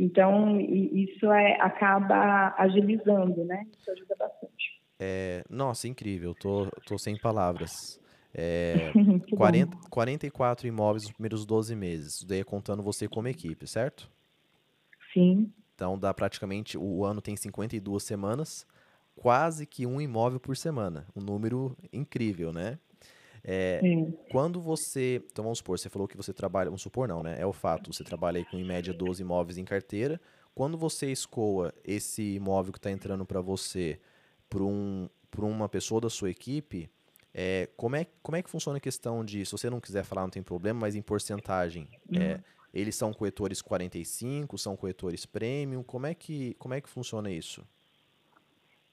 Então, 0.00 0.60
isso 0.60 1.30
é, 1.30 1.60
acaba 1.60 2.54
agilizando, 2.58 3.44
né? 3.44 3.64
Isso 3.78 3.90
ajuda 3.90 4.14
bastante. 4.16 4.80
É, 4.98 5.42
nossa, 5.50 5.88
incrível. 5.88 6.34
Tô, 6.34 6.68
tô 6.86 6.98
sem 6.98 7.16
palavras. 7.16 8.00
É, 8.34 8.92
40, 9.36 9.76
44 9.90 10.66
imóveis 10.66 11.04
nos 11.04 11.12
primeiros 11.12 11.44
12 11.44 11.74
meses. 11.74 12.14
Isso 12.14 12.26
daí 12.26 12.40
é 12.40 12.44
contando 12.44 12.82
você 12.82 13.08
como 13.08 13.28
equipe, 13.28 13.66
certo? 13.66 14.10
Sim. 15.12 15.52
Então 15.74 15.98
dá 15.98 16.12
praticamente. 16.14 16.78
O 16.78 17.04
ano 17.04 17.20
tem 17.20 17.36
52 17.36 18.02
semanas, 18.02 18.66
quase 19.14 19.66
que 19.66 19.86
um 19.86 20.00
imóvel 20.00 20.40
por 20.40 20.56
semana. 20.56 21.06
Um 21.14 21.20
número 21.20 21.76
incrível, 21.92 22.52
né? 22.52 22.78
É, 23.44 23.80
quando 24.30 24.60
você. 24.60 25.20
Então 25.30 25.42
vamos 25.42 25.58
supor, 25.58 25.78
você 25.78 25.88
falou 25.88 26.06
que 26.06 26.16
você 26.16 26.32
trabalha. 26.32 26.70
Vamos 26.70 26.82
supor, 26.82 27.08
não, 27.08 27.22
né? 27.22 27.36
É 27.38 27.46
o 27.46 27.52
fato. 27.52 27.92
Você 27.92 28.04
trabalha 28.04 28.38
aí 28.38 28.44
com 28.44 28.58
em 28.58 28.64
média 28.64 28.92
12 28.94 29.22
imóveis 29.22 29.58
em 29.58 29.64
carteira. 29.64 30.20
Quando 30.54 30.76
você 30.76 31.10
escoa 31.10 31.74
esse 31.84 32.34
imóvel 32.34 32.72
que 32.72 32.78
está 32.78 32.90
entrando 32.90 33.24
para 33.24 33.40
você 33.40 33.98
para 34.48 34.62
um, 34.62 35.08
uma 35.38 35.68
pessoa 35.68 36.00
da 36.00 36.10
sua 36.10 36.30
equipe, 36.30 36.90
É, 37.34 37.68
como, 37.76 37.96
é, 37.96 38.06
como 38.22 38.36
é 38.36 38.42
que 38.42 38.50
funciona 38.50 38.78
a 38.78 38.80
questão 38.80 39.24
de, 39.24 39.44
se 39.44 39.52
você 39.52 39.70
não 39.70 39.80
quiser 39.80 40.04
falar, 40.04 40.22
não 40.22 40.30
tem 40.30 40.42
problema, 40.42 40.80
mas 40.80 40.94
em 40.94 41.02
porcentagem, 41.02 41.88
é, 42.14 42.34
uhum. 42.34 42.40
eles 42.74 42.94
são 42.94 43.12
corretores 43.12 43.62
45, 43.62 44.58
são 44.58 44.76
corretores 44.76 45.24
premium, 45.24 45.82
como 45.82 46.06
é 46.06 46.14
que, 46.14 46.54
como 46.58 46.74
é 46.74 46.80
que 46.80 46.88
funciona 46.88 47.30
isso? 47.30 47.66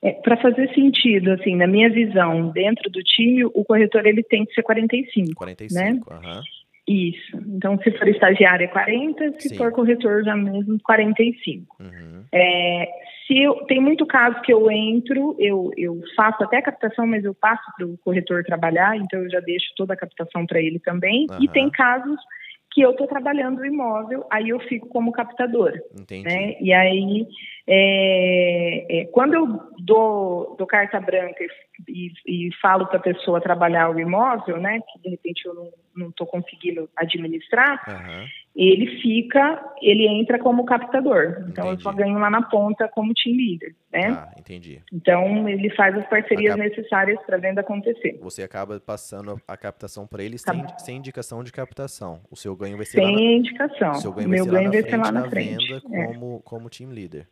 É, 0.02 0.14
Para 0.14 0.38
fazer 0.38 0.74
sentido, 0.74 1.32
assim, 1.32 1.56
na 1.56 1.68
minha 1.68 1.90
visão, 1.90 2.50
dentro 2.52 2.90
do 2.90 3.04
time, 3.04 3.44
o 3.44 3.66
corretor 3.66 4.06
ele 4.06 4.24
tem 4.24 4.46
que 4.46 4.54
ser 4.54 4.64
45. 4.64 5.36
45, 5.36 6.14
né? 6.14 6.30
Uhum. 6.30 6.42
Isso. 6.90 7.38
Então, 7.56 7.78
se 7.84 7.92
for 7.92 8.08
estagiário 8.08 8.64
é 8.64 8.68
40, 8.68 9.40
se 9.40 9.50
Sim. 9.50 9.58
for 9.58 9.72
corretor 9.72 10.24
já 10.24 10.36
mesmo 10.36 10.80
45. 10.84 11.78
Uhum. 11.80 12.24
É, 12.34 12.90
se 13.28 13.38
eu, 13.38 13.64
tem 13.68 13.80
muito 13.80 14.08
caso 14.08 14.42
que 14.42 14.52
eu 14.52 14.72
entro, 14.72 15.36
eu, 15.38 15.70
eu 15.78 16.02
faço 16.16 16.44
até 16.44 16.58
a 16.58 16.64
captação, 16.64 17.06
mas 17.06 17.24
eu 17.24 17.36
passo 17.36 17.62
para 17.78 17.86
o 17.86 17.96
corretor 18.00 18.44
trabalhar, 18.44 18.98
então 18.98 19.22
eu 19.22 19.30
já 19.30 19.40
deixo 19.40 19.68
toda 19.78 19.94
a 19.94 19.98
captação 19.98 20.48
para 20.48 20.60
ele 20.60 20.80
também. 20.80 21.28
Uhum. 21.30 21.44
E 21.44 21.48
tem 21.50 21.70
casos 21.70 22.20
que 22.72 22.82
eu 22.82 22.90
estou 22.90 23.06
trabalhando 23.06 23.60
o 23.60 23.66
imóvel, 23.66 24.26
aí 24.32 24.50
eu 24.50 24.60
fico 24.62 24.88
como 24.88 25.12
captadora. 25.12 25.80
Entendi. 25.94 26.24
Né? 26.24 26.56
E 26.60 26.74
aí, 26.74 27.28
é, 27.72 29.02
é, 29.02 29.06
quando 29.12 29.36
eu 29.36 29.62
dou, 29.78 30.56
dou 30.58 30.66
carta 30.66 31.00
branca 31.00 31.46
e, 31.88 32.12
e 32.26 32.50
falo 32.60 32.88
para 32.88 32.98
a 32.98 33.02
pessoa 33.02 33.40
trabalhar 33.40 33.92
o 33.92 34.00
imóvel, 34.00 34.58
né, 34.58 34.80
que 34.92 35.00
de 35.00 35.10
repente 35.10 35.46
eu 35.46 35.72
não 35.96 36.10
estou 36.10 36.26
conseguindo 36.26 36.90
administrar, 36.96 37.80
uhum. 37.88 38.26
ele 38.56 39.00
fica, 39.02 39.64
ele 39.84 40.08
entra 40.08 40.40
como 40.40 40.66
captador. 40.66 41.46
Então 41.48 41.66
entendi. 41.66 41.70
eu 41.70 41.80
só 41.80 41.92
ganho 41.92 42.18
lá 42.18 42.32
na 42.32 42.42
ponta 42.42 42.88
como 42.88 43.14
team 43.14 43.36
leader, 43.36 43.76
né? 43.94 44.18
Ah, 44.18 44.34
entendi. 44.40 44.82
Então 44.92 45.48
ele 45.48 45.70
faz 45.76 45.96
as 45.96 46.10
parcerias 46.10 46.56
necessárias 46.56 47.22
para 47.24 47.38
a 47.38 47.40
venda 47.40 47.62
acontecer. 47.62 48.18
Você 48.20 48.42
acaba 48.42 48.80
passando 48.80 49.40
a 49.48 49.56
captação 49.56 50.08
para 50.08 50.24
ele 50.24 50.40
sem, 50.40 50.66
sem 50.80 50.98
indicação 50.98 51.44
de 51.44 51.52
captação. 51.52 52.22
O 52.32 52.36
seu 52.36 52.56
ganho 52.56 52.78
vai 52.78 52.86
ser 52.88 52.98
sem 52.98 53.06
lá 53.06 53.12
na... 53.12 53.22
indicação. 53.22 53.92
O 53.92 53.96
seu 53.96 54.12
ganho 54.12 54.28
Meu 54.28 54.46
vai 54.46 54.54
ser 54.54 54.58
ganho 54.58 54.72
vai 54.72 54.90
ser 54.90 54.98
lá 54.98 55.12
na, 55.12 55.30
frente, 55.30 55.68
venda 55.68 55.82
é. 55.92 56.06
como, 56.08 56.42
como 56.42 56.68
team 56.68 56.90
leader. 56.90 57.28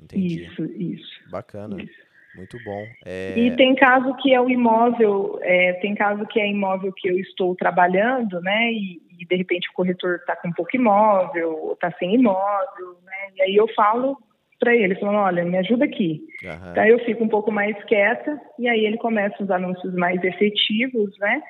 Entendi. 0.00 0.44
Isso, 0.44 0.64
isso. 0.64 1.30
Bacana. 1.30 1.82
Isso. 1.82 2.08
Muito 2.36 2.56
bom. 2.64 2.84
É... 3.04 3.36
E 3.36 3.56
tem 3.56 3.74
caso 3.74 4.14
que 4.16 4.32
é 4.32 4.40
o 4.40 4.48
imóvel, 4.48 5.38
é, 5.42 5.72
tem 5.74 5.94
caso 5.94 6.24
que 6.26 6.38
é 6.38 6.48
imóvel 6.48 6.92
que 6.92 7.08
eu 7.08 7.18
estou 7.18 7.54
trabalhando, 7.56 8.40
né? 8.40 8.72
E, 8.72 9.00
e 9.18 9.26
de 9.26 9.36
repente 9.36 9.68
o 9.70 9.72
corretor 9.72 10.16
está 10.16 10.36
com 10.36 10.52
pouco 10.52 10.76
imóvel, 10.76 11.50
ou 11.50 11.72
está 11.72 11.90
sem 11.98 12.14
imóvel, 12.14 12.98
né? 13.04 13.32
E 13.36 13.42
aí 13.42 13.56
eu 13.56 13.66
falo 13.74 14.16
para 14.58 14.74
ele, 14.74 14.94
falando, 14.96 15.18
olha, 15.18 15.44
me 15.44 15.56
ajuda 15.58 15.84
aqui. 15.84 16.20
Uhum. 16.42 16.74
Daí 16.74 16.90
eu 16.90 16.98
fico 17.04 17.24
um 17.24 17.28
pouco 17.28 17.50
mais 17.50 17.76
quieta 17.84 18.40
e 18.58 18.68
aí 18.68 18.84
ele 18.84 18.98
começa 18.98 19.42
os 19.42 19.50
anúncios 19.50 19.94
mais 19.94 20.22
efetivos, 20.22 21.16
né? 21.18 21.42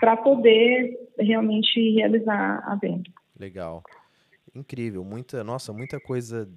Para 0.00 0.16
poder 0.16 0.94
realmente 1.18 1.94
realizar 1.94 2.62
a 2.66 2.74
venda. 2.76 3.10
Legal. 3.38 3.82
Incrível, 4.54 5.04
muita, 5.04 5.42
nossa, 5.42 5.72
muita 5.72 6.00
coisa 6.00 6.48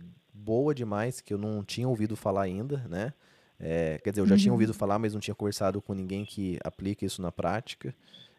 boa 0.47 0.73
demais 0.73 1.19
que 1.19 1.33
eu 1.33 1.37
não 1.37 1.61
tinha 1.61 1.89
ouvido 1.89 2.15
falar 2.15 2.43
ainda, 2.43 2.77
né? 2.87 3.11
É, 3.59 3.99
quer 4.01 4.11
dizer, 4.11 4.21
eu 4.21 4.25
já 4.25 4.35
uhum. 4.35 4.39
tinha 4.39 4.53
ouvido 4.53 4.73
falar, 4.73 4.97
mas 4.97 5.13
não 5.13 5.19
tinha 5.19 5.35
conversado 5.35 5.81
com 5.81 5.93
ninguém 5.93 6.23
que 6.23 6.57
aplica 6.63 7.05
isso 7.05 7.21
na 7.21 7.33
prática. 7.33 7.93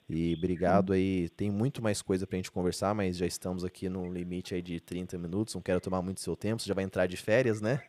E 0.08 0.34
obrigado 0.38 0.94
aí. 0.94 1.28
Tem 1.36 1.50
muito 1.50 1.82
mais 1.82 2.00
coisa 2.00 2.26
pra 2.26 2.36
gente 2.36 2.50
conversar, 2.50 2.94
mas 2.94 3.18
já 3.18 3.26
estamos 3.26 3.62
aqui 3.62 3.90
no 3.90 4.10
limite 4.10 4.54
aí 4.54 4.62
de 4.62 4.80
30 4.80 5.18
minutos. 5.18 5.54
Não 5.54 5.60
quero 5.60 5.82
tomar 5.82 6.00
muito 6.00 6.22
seu 6.22 6.34
tempo. 6.34 6.62
Você 6.62 6.68
já 6.68 6.72
vai 6.72 6.82
entrar 6.82 7.06
de 7.06 7.18
férias, 7.18 7.60
né? 7.60 7.82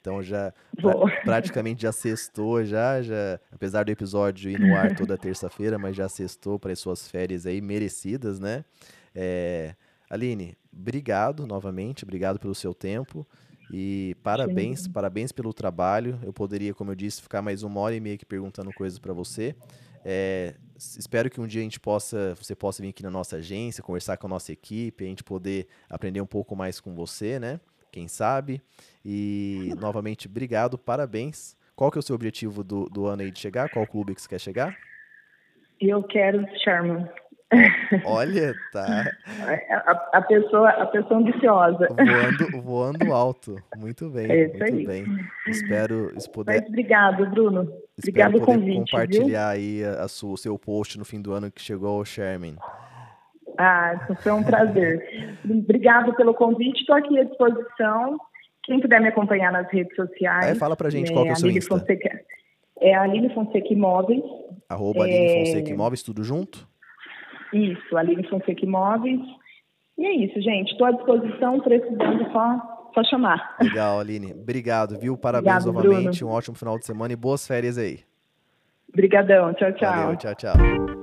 Então 0.00 0.22
já 0.22 0.54
pra, 0.74 0.94
praticamente 1.22 1.82
já 1.82 1.92
sextou 1.92 2.64
já, 2.64 3.02
já, 3.02 3.38
apesar 3.52 3.84
do 3.84 3.90
episódio 3.90 4.50
ir 4.50 4.58
no 4.58 4.74
ar 4.74 4.96
toda 4.96 5.18
terça-feira, 5.18 5.78
mas 5.78 5.94
já 5.94 6.08
sextou 6.08 6.58
para 6.58 6.72
as 6.72 6.78
suas 6.78 7.06
férias 7.06 7.44
aí 7.44 7.60
merecidas, 7.60 8.40
né? 8.40 8.64
É, 9.14 9.74
Aline, 10.08 10.56
obrigado 10.72 11.46
novamente, 11.46 12.04
obrigado 12.04 12.38
pelo 12.38 12.54
seu 12.54 12.72
tempo. 12.72 13.26
E 13.70 14.16
parabéns, 14.22 14.82
Sim. 14.82 14.92
parabéns 14.92 15.32
pelo 15.32 15.52
trabalho. 15.52 16.18
Eu 16.22 16.32
poderia, 16.32 16.72
como 16.72 16.92
eu 16.92 16.94
disse, 16.94 17.22
ficar 17.22 17.42
mais 17.42 17.62
uma 17.62 17.80
hora 17.80 17.94
e 17.94 18.00
meia 18.00 18.14
aqui 18.14 18.24
perguntando 18.24 18.72
coisas 18.72 18.98
para 18.98 19.12
você. 19.12 19.54
É, 20.04 20.54
espero 20.76 21.28
que 21.28 21.40
um 21.40 21.46
dia 21.46 21.60
a 21.60 21.64
gente 21.64 21.80
possa, 21.80 22.34
você 22.36 22.54
possa 22.54 22.80
vir 22.80 22.90
aqui 22.90 23.02
na 23.02 23.10
nossa 23.10 23.36
agência, 23.36 23.82
conversar 23.82 24.16
com 24.16 24.28
a 24.28 24.30
nossa 24.30 24.52
equipe, 24.52 25.04
a 25.04 25.08
gente 25.08 25.24
poder 25.24 25.66
aprender 25.90 26.20
um 26.20 26.26
pouco 26.26 26.54
mais 26.54 26.80
com 26.80 26.94
você, 26.94 27.40
né? 27.40 27.58
Quem 27.90 28.06
sabe. 28.06 28.62
E 29.04 29.74
novamente, 29.80 30.28
obrigado, 30.28 30.78
parabéns. 30.78 31.56
Qual 31.74 31.90
que 31.90 31.98
é 31.98 32.00
o 32.00 32.02
seu 32.02 32.14
objetivo 32.14 32.62
do, 32.62 32.88
do 32.88 33.06
ano 33.06 33.22
aí 33.22 33.30
de 33.30 33.38
chegar? 33.38 33.68
Qual 33.68 33.86
clube 33.86 34.14
que 34.14 34.22
você 34.22 34.28
quer 34.28 34.40
chegar? 34.40 34.76
Eu 35.80 36.02
quero 36.04 36.46
Sherman. 36.58 37.08
Olha, 38.04 38.54
tá. 38.72 39.12
A, 39.70 40.18
a, 40.18 40.22
pessoa, 40.22 40.68
a 40.70 40.86
pessoa 40.86 41.20
ambiciosa. 41.20 41.86
Voando, 41.88 42.62
voando 42.62 43.12
alto. 43.12 43.56
Muito 43.76 44.10
bem, 44.10 44.30
é 44.30 44.48
muito 44.48 44.64
aí. 44.64 44.86
bem. 44.86 45.04
Espero 45.46 46.12
se 46.18 46.30
puder. 46.30 46.60
Mas 46.60 46.68
obrigado, 46.68 47.26
Bruno. 47.30 47.68
Obrigado 47.98 48.32
pelo 48.32 48.44
convite. 48.44 48.90
Compartilhar 48.90 49.54
viu? 49.54 49.62
aí 49.62 49.84
a, 49.84 50.04
a 50.04 50.08
sua, 50.08 50.32
o 50.32 50.36
seu 50.36 50.58
post 50.58 50.98
no 50.98 51.04
fim 51.04 51.20
do 51.22 51.32
ano 51.32 51.50
que 51.50 51.62
chegou 51.62 51.98
ao 51.98 52.04
Sherman. 52.04 52.56
Ah, 53.58 54.08
foi 54.20 54.32
um 54.32 54.42
prazer. 54.42 55.38
Obrigado 55.48 56.14
pelo 56.14 56.34
convite. 56.34 56.80
Estou 56.80 56.96
aqui 56.96 57.18
à 57.18 57.24
disposição. 57.24 58.18
Quem 58.64 58.80
puder 58.80 59.00
me 59.00 59.08
acompanhar 59.08 59.52
nas 59.52 59.70
redes 59.70 59.94
sociais. 59.94 60.46
É, 60.46 60.54
fala 60.56 60.76
pra 60.76 60.90
gente 60.90 61.10
é, 61.10 61.14
qual 61.14 61.24
que 61.24 61.30
é 61.30 61.34
o 61.34 61.36
seu 61.36 61.50
Insta. 61.50 61.78
Fonseca, 61.78 62.20
é 62.80 62.94
a 62.94 63.02
Aline 63.02 63.32
Fonseca 63.32 63.72
Imóveis. 63.72 64.22
Arroba 64.68 65.04
Aline 65.04 65.26
é... 65.26 65.38
Fonseca 65.38 65.70
Imóveis, 65.70 66.02
tudo 66.02 66.24
junto? 66.24 66.68
Isso, 67.52 67.96
Aline 67.96 68.26
Fonseca 68.28 68.64
Imóveis. 68.64 69.20
E 69.98 70.04
é 70.04 70.12
isso, 70.12 70.40
gente. 70.40 70.72
Estou 70.72 70.86
à 70.86 70.90
disposição, 70.90 71.60
precisando 71.60 72.30
só, 72.32 72.90
só 72.94 73.04
chamar. 73.04 73.56
Legal, 73.60 74.00
Aline. 74.00 74.32
Obrigado, 74.32 74.98
viu? 74.98 75.16
Parabéns 75.16 75.66
Obrigado, 75.66 75.84
novamente. 75.84 76.18
Bruno. 76.18 76.32
Um 76.32 76.36
ótimo 76.36 76.56
final 76.56 76.78
de 76.78 76.84
semana 76.84 77.12
e 77.12 77.16
boas 77.16 77.46
férias 77.46 77.78
aí. 77.78 78.00
Obrigadão. 78.92 79.54
Tchau, 79.54 79.72
tchau. 79.72 79.90
Valeu, 79.90 80.16
tchau, 80.16 80.34
tchau. 80.34 80.95